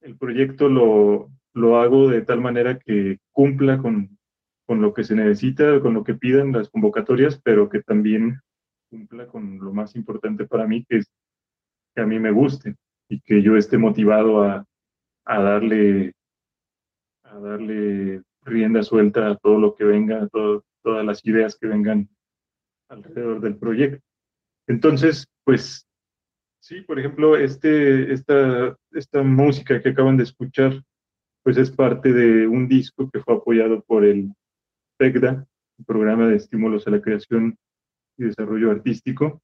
el 0.00 0.18
proyecto 0.18 0.68
lo, 0.68 1.30
lo, 1.54 1.80
hago 1.80 2.08
de 2.08 2.22
tal 2.22 2.40
manera 2.40 2.78
que 2.78 3.18
cumpla 3.30 3.78
con, 3.78 4.17
con 4.68 4.82
lo 4.82 4.92
que 4.92 5.02
se 5.02 5.14
necesita, 5.14 5.80
con 5.80 5.94
lo 5.94 6.04
que 6.04 6.12
pidan 6.12 6.52
las 6.52 6.68
convocatorias, 6.68 7.40
pero 7.42 7.70
que 7.70 7.82
también 7.82 8.38
cumpla 8.90 9.26
con 9.26 9.58
lo 9.58 9.72
más 9.72 9.96
importante 9.96 10.46
para 10.46 10.66
mí, 10.66 10.84
que 10.84 10.98
es 10.98 11.10
que 11.94 12.02
a 12.02 12.06
mí 12.06 12.18
me 12.18 12.32
guste 12.32 12.76
y 13.08 13.18
que 13.22 13.40
yo 13.40 13.56
esté 13.56 13.78
motivado 13.78 14.42
a, 14.42 14.66
a 15.24 15.42
darle 15.42 16.12
a 17.22 17.38
darle 17.38 18.20
rienda 18.42 18.82
suelta 18.82 19.30
a 19.30 19.36
todo 19.36 19.58
lo 19.58 19.74
que 19.74 19.84
venga, 19.84 20.24
a 20.24 20.28
todo, 20.28 20.62
todas 20.82 21.04
las 21.04 21.24
ideas 21.24 21.56
que 21.58 21.66
vengan 21.66 22.06
alrededor 22.90 23.40
del 23.40 23.56
proyecto. 23.56 24.04
Entonces, 24.66 25.26
pues 25.44 25.88
sí, 26.60 26.82
por 26.82 26.98
ejemplo, 26.98 27.38
este, 27.38 28.12
esta, 28.12 28.76
esta 28.92 29.22
música 29.22 29.80
que 29.80 29.88
acaban 29.88 30.18
de 30.18 30.24
escuchar, 30.24 30.82
pues 31.42 31.56
es 31.56 31.70
parte 31.70 32.12
de 32.12 32.46
un 32.46 32.68
disco 32.68 33.08
que 33.10 33.20
fue 33.20 33.34
apoyado 33.34 33.82
por 33.82 34.04
el 34.04 34.30
PECDA, 34.98 35.46
el 35.78 35.84
Programa 35.84 36.26
de 36.26 36.36
Estímulos 36.36 36.86
a 36.86 36.90
la 36.90 37.00
Creación 37.00 37.56
y 38.18 38.24
Desarrollo 38.24 38.70
Artístico 38.70 39.40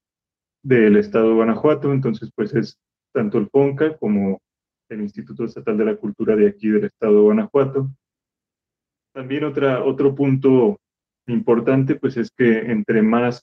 del 0.63 0.97
Estado 0.97 1.29
de 1.29 1.35
Guanajuato. 1.35 1.93
Entonces, 1.93 2.31
pues 2.35 2.55
es 2.55 2.79
tanto 3.13 3.39
el 3.39 3.49
PONCA 3.49 3.97
como 3.97 4.41
el 4.89 5.01
Instituto 5.01 5.45
Estatal 5.45 5.79
de 5.79 5.85
la 5.85 5.97
Cultura 5.97 6.37
de 6.37 6.49
aquí 6.49 6.69
del 6.69 6.85
Estado 6.85 7.15
de 7.15 7.23
Guanajuato. 7.23 7.91
También 9.15 9.45
otra, 9.45 9.85
otro 9.85 10.15
punto 10.15 10.77
importante 11.27 11.95
pues 11.95 12.17
es 12.17 12.31
que 12.31 12.59
entre 12.71 13.01
más 13.01 13.43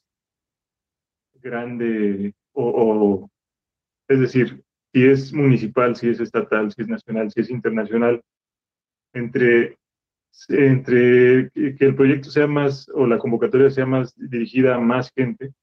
grande 1.41 2.33
o, 2.53 3.29
es 4.07 4.19
decir, 4.19 4.61
si 4.93 5.05
es 5.05 5.33
municipal, 5.33 5.95
si 5.95 6.09
es 6.09 6.19
estatal, 6.19 6.71
si 6.71 6.81
es 6.81 6.87
nacional, 6.87 7.31
si 7.31 7.41
es 7.41 7.49
internacional, 7.49 8.21
entre, 9.13 9.77
entre 10.49 11.51
que 11.51 11.85
el 11.85 11.95
proyecto 11.95 12.29
sea 12.29 12.47
más 12.47 12.89
o 12.93 13.05
la 13.05 13.17
convocatoria 13.17 13.69
sea 13.69 13.85
más 13.85 14.15
dirigida 14.15 14.75
a 14.75 14.79
más 14.79 15.11
gente, 15.15 15.53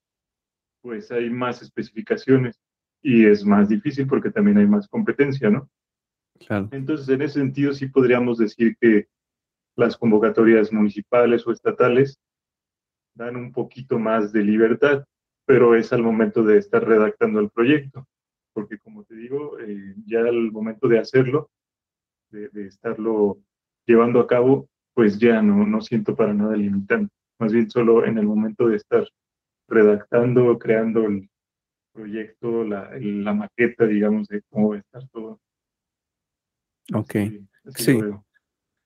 pues 0.82 1.10
hay 1.10 1.30
más 1.30 1.62
especificaciones 1.62 2.60
y 3.02 3.26
es 3.26 3.44
más 3.44 3.68
difícil 3.68 4.06
porque 4.06 4.30
también 4.30 4.58
hay 4.58 4.66
más 4.66 4.88
competencia, 4.88 5.50
¿no? 5.50 5.68
Claro. 6.46 6.68
Entonces, 6.72 7.08
en 7.08 7.22
ese 7.22 7.40
sentido, 7.40 7.72
sí 7.72 7.88
podríamos 7.88 8.38
decir 8.38 8.76
que 8.80 9.08
las 9.76 9.96
convocatorias 9.96 10.72
municipales 10.72 11.46
o 11.46 11.52
estatales 11.52 12.20
dan 13.14 13.36
un 13.36 13.52
poquito 13.52 13.98
más 13.98 14.32
de 14.32 14.42
libertad, 14.42 15.04
pero 15.44 15.74
es 15.74 15.92
al 15.92 16.02
momento 16.02 16.42
de 16.42 16.58
estar 16.58 16.86
redactando 16.86 17.40
el 17.40 17.50
proyecto, 17.50 18.06
porque 18.52 18.78
como 18.78 19.04
te 19.04 19.14
digo, 19.14 19.58
eh, 19.60 19.94
ya 20.06 20.20
al 20.20 20.52
momento 20.52 20.88
de 20.88 20.98
hacerlo, 20.98 21.50
de, 22.30 22.66
estarlo 22.66 23.38
llevando 23.88 24.20
a 24.20 24.26
cabo, 24.26 24.68
pues 24.94 25.18
ya 25.18 25.42
no, 25.42 25.66
no 25.66 25.80
siento 25.80 26.14
para 26.14 26.34
nada 26.34 26.54
limitante, 26.54 27.12
más 27.40 27.52
bien 27.52 27.70
solo 27.70 28.04
en 28.04 28.18
el 28.18 28.26
momento 28.26 28.68
de 28.68 28.76
estar 28.76 29.08
redactando, 29.68 30.58
creando 30.58 31.06
el 31.06 31.28
proyecto, 31.92 32.64
la, 32.64 32.90
la 33.00 33.34
maqueta, 33.34 33.86
digamos, 33.86 34.28
de 34.28 34.42
cómo 34.50 34.70
va 34.70 34.76
a 34.76 34.78
estar 34.78 35.08
todo. 35.08 35.40
Ok. 36.94 37.14
sí. 37.74 38.00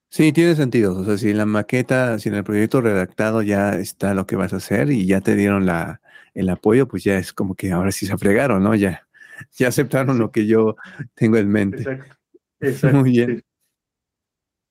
Sí, 0.08 0.30
tiene 0.30 0.54
sentido. 0.54 0.94
O 0.94 1.04
sea, 1.04 1.16
si 1.16 1.30
en 1.30 1.38
la 1.38 1.46
maqueta, 1.46 2.18
si 2.18 2.28
en 2.28 2.34
el 2.34 2.44
proyecto 2.44 2.82
redactado 2.82 3.40
ya 3.40 3.76
está 3.76 4.12
lo 4.12 4.26
que 4.26 4.36
vas 4.36 4.52
a 4.52 4.56
hacer 4.56 4.90
y 4.90 5.06
ya 5.06 5.22
te 5.22 5.34
dieron 5.34 5.64
la, 5.64 6.02
el 6.34 6.50
apoyo, 6.50 6.86
pues 6.86 7.02
ya 7.02 7.16
es 7.16 7.32
como 7.32 7.54
que 7.54 7.72
ahora 7.72 7.92
sí 7.92 8.04
se 8.04 8.18
fregaron, 8.18 8.62
¿no? 8.62 8.74
Ya, 8.74 9.08
ya 9.52 9.68
aceptaron 9.68 10.18
lo 10.18 10.30
que 10.30 10.46
yo 10.46 10.76
tengo 11.14 11.38
en 11.38 11.48
mente. 11.48 11.78
Exacto. 11.80 12.16
Muy 12.98 13.10
bien. 13.12 13.42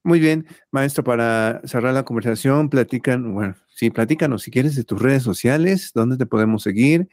Muy 0.04 0.20
bien, 0.20 0.48
maestro, 0.72 1.04
para 1.04 1.62
cerrar 1.66 1.94
la 1.94 2.04
conversación, 2.04 2.70
platican, 2.70 3.34
bueno, 3.34 3.54
sí, 3.68 3.92
platícanos 3.92 4.42
si 4.42 4.50
quieres 4.50 4.76
de 4.76 4.84
tus 4.84 5.00
redes 5.00 5.22
sociales, 5.22 5.92
dónde 5.94 6.18
te 6.18 6.26
podemos 6.26 6.64
seguir. 6.64 7.08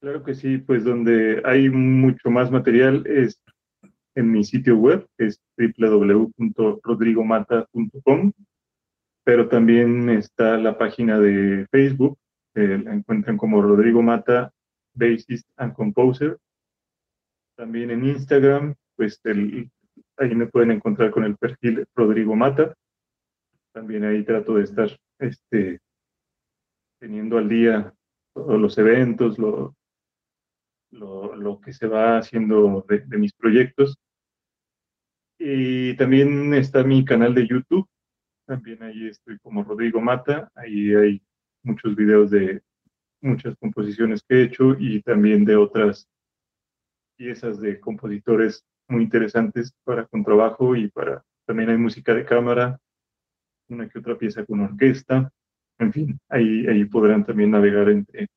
Claro 0.00 0.22
que 0.22 0.34
sí, 0.34 0.58
pues 0.58 0.84
donde 0.84 1.42
hay 1.44 1.70
mucho 1.70 2.30
más 2.30 2.52
material 2.52 3.04
es 3.06 3.40
en 4.14 4.30
mi 4.30 4.44
sitio 4.44 4.76
web, 4.76 5.08
es 5.18 5.40
www.rodrigomata.com, 5.56 8.32
pero 9.24 9.48
también 9.48 10.08
está 10.10 10.56
la 10.56 10.78
página 10.78 11.18
de 11.18 11.66
Facebook, 11.72 12.16
la 12.54 12.94
encuentran 12.94 13.36
como 13.36 13.60
Rodrigo 13.60 14.02
Mata, 14.02 14.52
Bassist 14.94 15.48
and 15.56 15.74
Composer. 15.74 16.38
También 17.56 17.90
en 17.90 18.04
Instagram, 18.04 18.76
pues 18.96 19.20
ahí 20.16 20.34
me 20.34 20.46
pueden 20.46 20.70
encontrar 20.70 21.10
con 21.10 21.24
el 21.24 21.36
perfil 21.36 21.86
Rodrigo 21.94 22.34
Mata. 22.36 22.74
También 23.72 24.04
ahí 24.04 24.24
trato 24.24 24.54
de 24.54 24.64
estar 24.64 24.88
este, 25.18 25.80
teniendo 27.00 27.38
al 27.38 27.48
día 27.48 27.92
todos 28.32 28.60
los 28.60 28.78
eventos, 28.78 29.38
lo, 29.38 29.74
lo, 30.90 31.60
que 31.60 31.72
se 31.72 31.86
va 31.86 32.18
haciendo 32.18 32.84
de, 32.88 33.18
mis 33.18 33.32
proyectos. 33.32 33.96
Y 35.38 35.96
también 35.96 36.54
está 36.54 36.84
mi 36.84 37.04
canal 37.04 37.34
de 37.34 37.46
YouTube. 37.46 37.88
También 38.46 38.82
ahí 38.82 39.08
estoy 39.08 39.38
como 39.38 39.64
Rodrigo 39.64 40.00
Mata. 40.00 40.50
Ahí 40.54 40.94
hay 40.94 41.22
muchos 41.62 41.96
videos 41.96 42.30
de 42.30 42.62
muchas 43.20 43.56
composiciones 43.56 44.22
que 44.22 44.36
he 44.36 44.42
hecho 44.44 44.76
y 44.78 45.02
también 45.02 45.44
de 45.44 45.56
otras 45.56 46.08
piezas 47.16 47.60
de 47.60 47.80
compositores 47.80 48.64
muy 48.88 49.04
interesantes 49.04 49.72
para 49.84 50.06
contrabajo 50.06 50.76
y 50.76 50.88
para 50.88 51.24
también 51.46 51.70
hay 51.70 51.76
música 51.76 52.14
de 52.14 52.24
cámara, 52.24 52.80
una 53.68 53.88
que 53.88 53.98
otra 53.98 54.16
pieza 54.16 54.44
con 54.44 54.60
orquesta. 54.60 55.30
En 55.78 55.92
fin, 55.92 56.18
ahí, 56.28 56.66
ahí 56.66 56.84
podrán 56.84 57.24
también 57.24 57.50
navegar 57.50 57.88
entre 57.90 58.28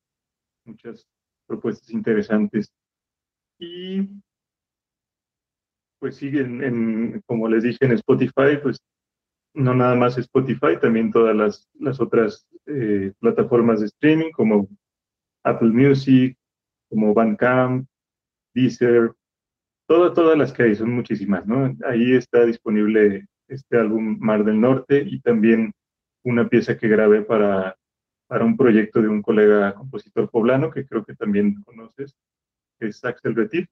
muchas 0.65 1.07
propuestas 1.45 1.89
interesantes. 1.91 2.71
Y 3.59 4.09
pues 5.99 6.15
siguen, 6.15 6.63
en, 6.63 7.21
como 7.25 7.47
les 7.47 7.63
dije, 7.63 7.85
en 7.85 7.93
Spotify, 7.93 8.57
pues 8.61 8.79
no 9.53 9.73
nada 9.73 9.95
más 9.95 10.17
Spotify, 10.17 10.77
también 10.79 11.11
todas 11.11 11.35
las, 11.35 11.69
las 11.79 11.99
otras 11.99 12.47
eh, 12.65 13.13
plataformas 13.19 13.79
de 13.79 13.87
streaming 13.87 14.31
como 14.31 14.67
Apple 15.43 15.69
Music, 15.69 16.37
como 16.89 17.13
Bandcamp, 17.13 17.87
Deezer, 18.53 19.13
todas, 19.87 20.13
todas 20.13 20.37
las 20.37 20.53
que 20.53 20.63
hay, 20.63 20.75
son 20.75 20.91
muchísimas, 20.93 21.45
¿no? 21.47 21.75
Ahí 21.85 22.13
está 22.13 22.45
disponible 22.45 23.25
este 23.47 23.77
álbum 23.77 24.17
Mar 24.19 24.43
del 24.43 24.59
Norte 24.59 25.03
y 25.05 25.19
también 25.21 25.71
una 26.23 26.47
pieza 26.47 26.77
que 26.77 26.87
grabé 26.87 27.21
para, 27.21 27.75
para 28.27 28.45
un 28.45 28.57
proyecto 28.57 29.01
de 29.01 29.07
un 29.07 29.21
colega 29.21 29.73
compositor 29.73 30.29
poblano 30.29 30.69
que 30.69 30.85
creo 30.85 31.05
que 31.05 31.15
también 31.15 31.63
conoces, 31.63 32.13
que 32.79 32.87
es 32.87 33.03
Axel 33.03 33.35
Retif. 33.35 33.67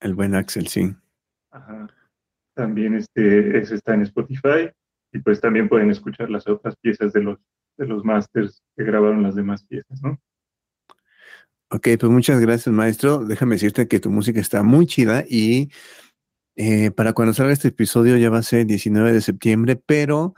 El 0.00 0.14
buen 0.14 0.34
Axel, 0.34 0.66
sí. 0.66 0.94
Ajá. 1.50 1.86
También 2.54 2.94
este, 2.94 3.58
ese 3.58 3.76
está 3.76 3.94
en 3.94 4.02
Spotify 4.02 4.70
y 5.12 5.18
pues 5.20 5.40
también 5.40 5.68
pueden 5.68 5.90
escuchar 5.90 6.30
las 6.30 6.46
otras 6.48 6.76
piezas 6.76 7.12
de 7.12 7.22
los, 7.22 7.38
de 7.78 7.86
los 7.86 8.04
masters 8.04 8.62
que 8.76 8.84
grabaron 8.84 9.22
las 9.22 9.36
demás 9.36 9.64
piezas, 9.64 10.02
¿no? 10.02 10.18
Ok, 11.74 11.88
pues 11.98 12.12
muchas 12.12 12.40
gracias, 12.40 12.72
maestro. 12.72 13.24
Déjame 13.24 13.56
decirte 13.56 13.88
que 13.88 13.98
tu 13.98 14.08
música 14.08 14.40
está 14.40 14.62
muy 14.62 14.86
chida 14.86 15.24
y 15.28 15.72
eh, 16.54 16.92
para 16.92 17.14
cuando 17.14 17.34
salga 17.34 17.52
este 17.52 17.66
episodio 17.68 18.16
ya 18.16 18.30
va 18.30 18.38
a 18.38 18.42
ser 18.44 18.64
19 18.64 19.12
de 19.12 19.20
septiembre, 19.20 19.74
pero 19.74 20.36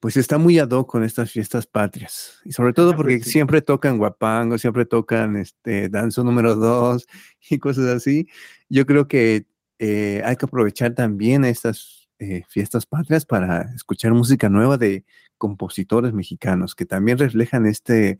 pues 0.00 0.16
está 0.16 0.38
muy 0.38 0.58
ad 0.58 0.70
hoc 0.70 0.90
con 0.90 1.04
estas 1.04 1.30
fiestas 1.30 1.66
patrias. 1.66 2.40
Y 2.46 2.52
sobre 2.52 2.72
todo 2.72 2.96
porque 2.96 3.20
siempre 3.20 3.60
tocan 3.60 3.98
guapango, 3.98 4.56
siempre 4.56 4.86
tocan 4.86 5.36
este 5.36 5.90
danzo 5.90 6.24
número 6.24 6.54
dos 6.56 7.06
y 7.50 7.58
cosas 7.58 7.84
así. 7.88 8.26
Yo 8.70 8.86
creo 8.86 9.06
que 9.06 9.44
eh, 9.78 10.22
hay 10.24 10.36
que 10.36 10.46
aprovechar 10.46 10.94
también 10.94 11.44
estas 11.44 12.08
eh, 12.20 12.44
fiestas 12.48 12.86
patrias 12.86 13.26
para 13.26 13.70
escuchar 13.74 14.14
música 14.14 14.48
nueva 14.48 14.78
de 14.78 15.04
compositores 15.36 16.14
mexicanos 16.14 16.74
que 16.74 16.86
también 16.86 17.18
reflejan 17.18 17.66
este, 17.66 18.18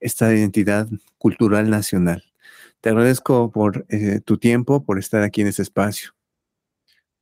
esta 0.00 0.32
identidad 0.34 0.88
cultural 1.18 1.70
nacional. 1.70 2.22
Te 2.80 2.90
agradezco 2.90 3.50
por 3.50 3.84
eh, 3.88 4.20
tu 4.24 4.38
tiempo, 4.38 4.84
por 4.84 4.98
estar 4.98 5.22
aquí 5.22 5.40
en 5.40 5.48
este 5.48 5.62
espacio. 5.62 6.12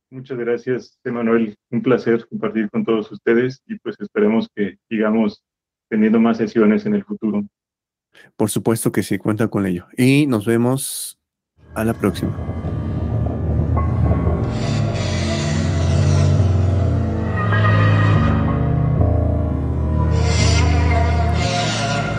Muchas 0.09 0.37
gracias, 0.37 0.97
Emanuel. 1.03 1.55
Un 1.69 1.81
placer 1.81 2.27
compartir 2.29 2.69
con 2.69 2.85
todos 2.85 3.11
ustedes 3.11 3.61
y 3.65 3.77
pues 3.79 3.97
esperemos 3.99 4.47
que 4.55 4.77
sigamos 4.89 5.43
teniendo 5.89 6.19
más 6.19 6.37
sesiones 6.37 6.85
en 6.85 6.95
el 6.95 7.03
futuro. 7.03 7.45
Por 8.35 8.49
supuesto 8.49 8.91
que 8.91 9.03
sí, 9.03 9.17
cuenta 9.17 9.47
con 9.47 9.65
ello. 9.65 9.87
Y 9.97 10.27
nos 10.27 10.45
vemos 10.45 11.19
a 11.75 11.83
la 11.83 11.93
próxima. 11.93 12.35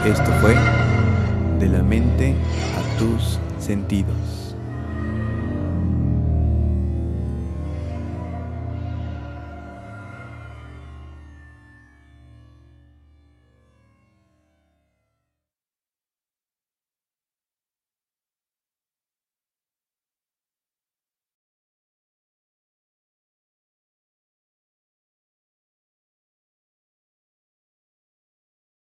Esto 0.09 0.33
fue 0.41 0.55
De 1.59 1.69
la 1.69 1.83
mente 1.83 2.35
a 2.79 2.99
tus 2.99 3.39
sentidos. 3.59 4.38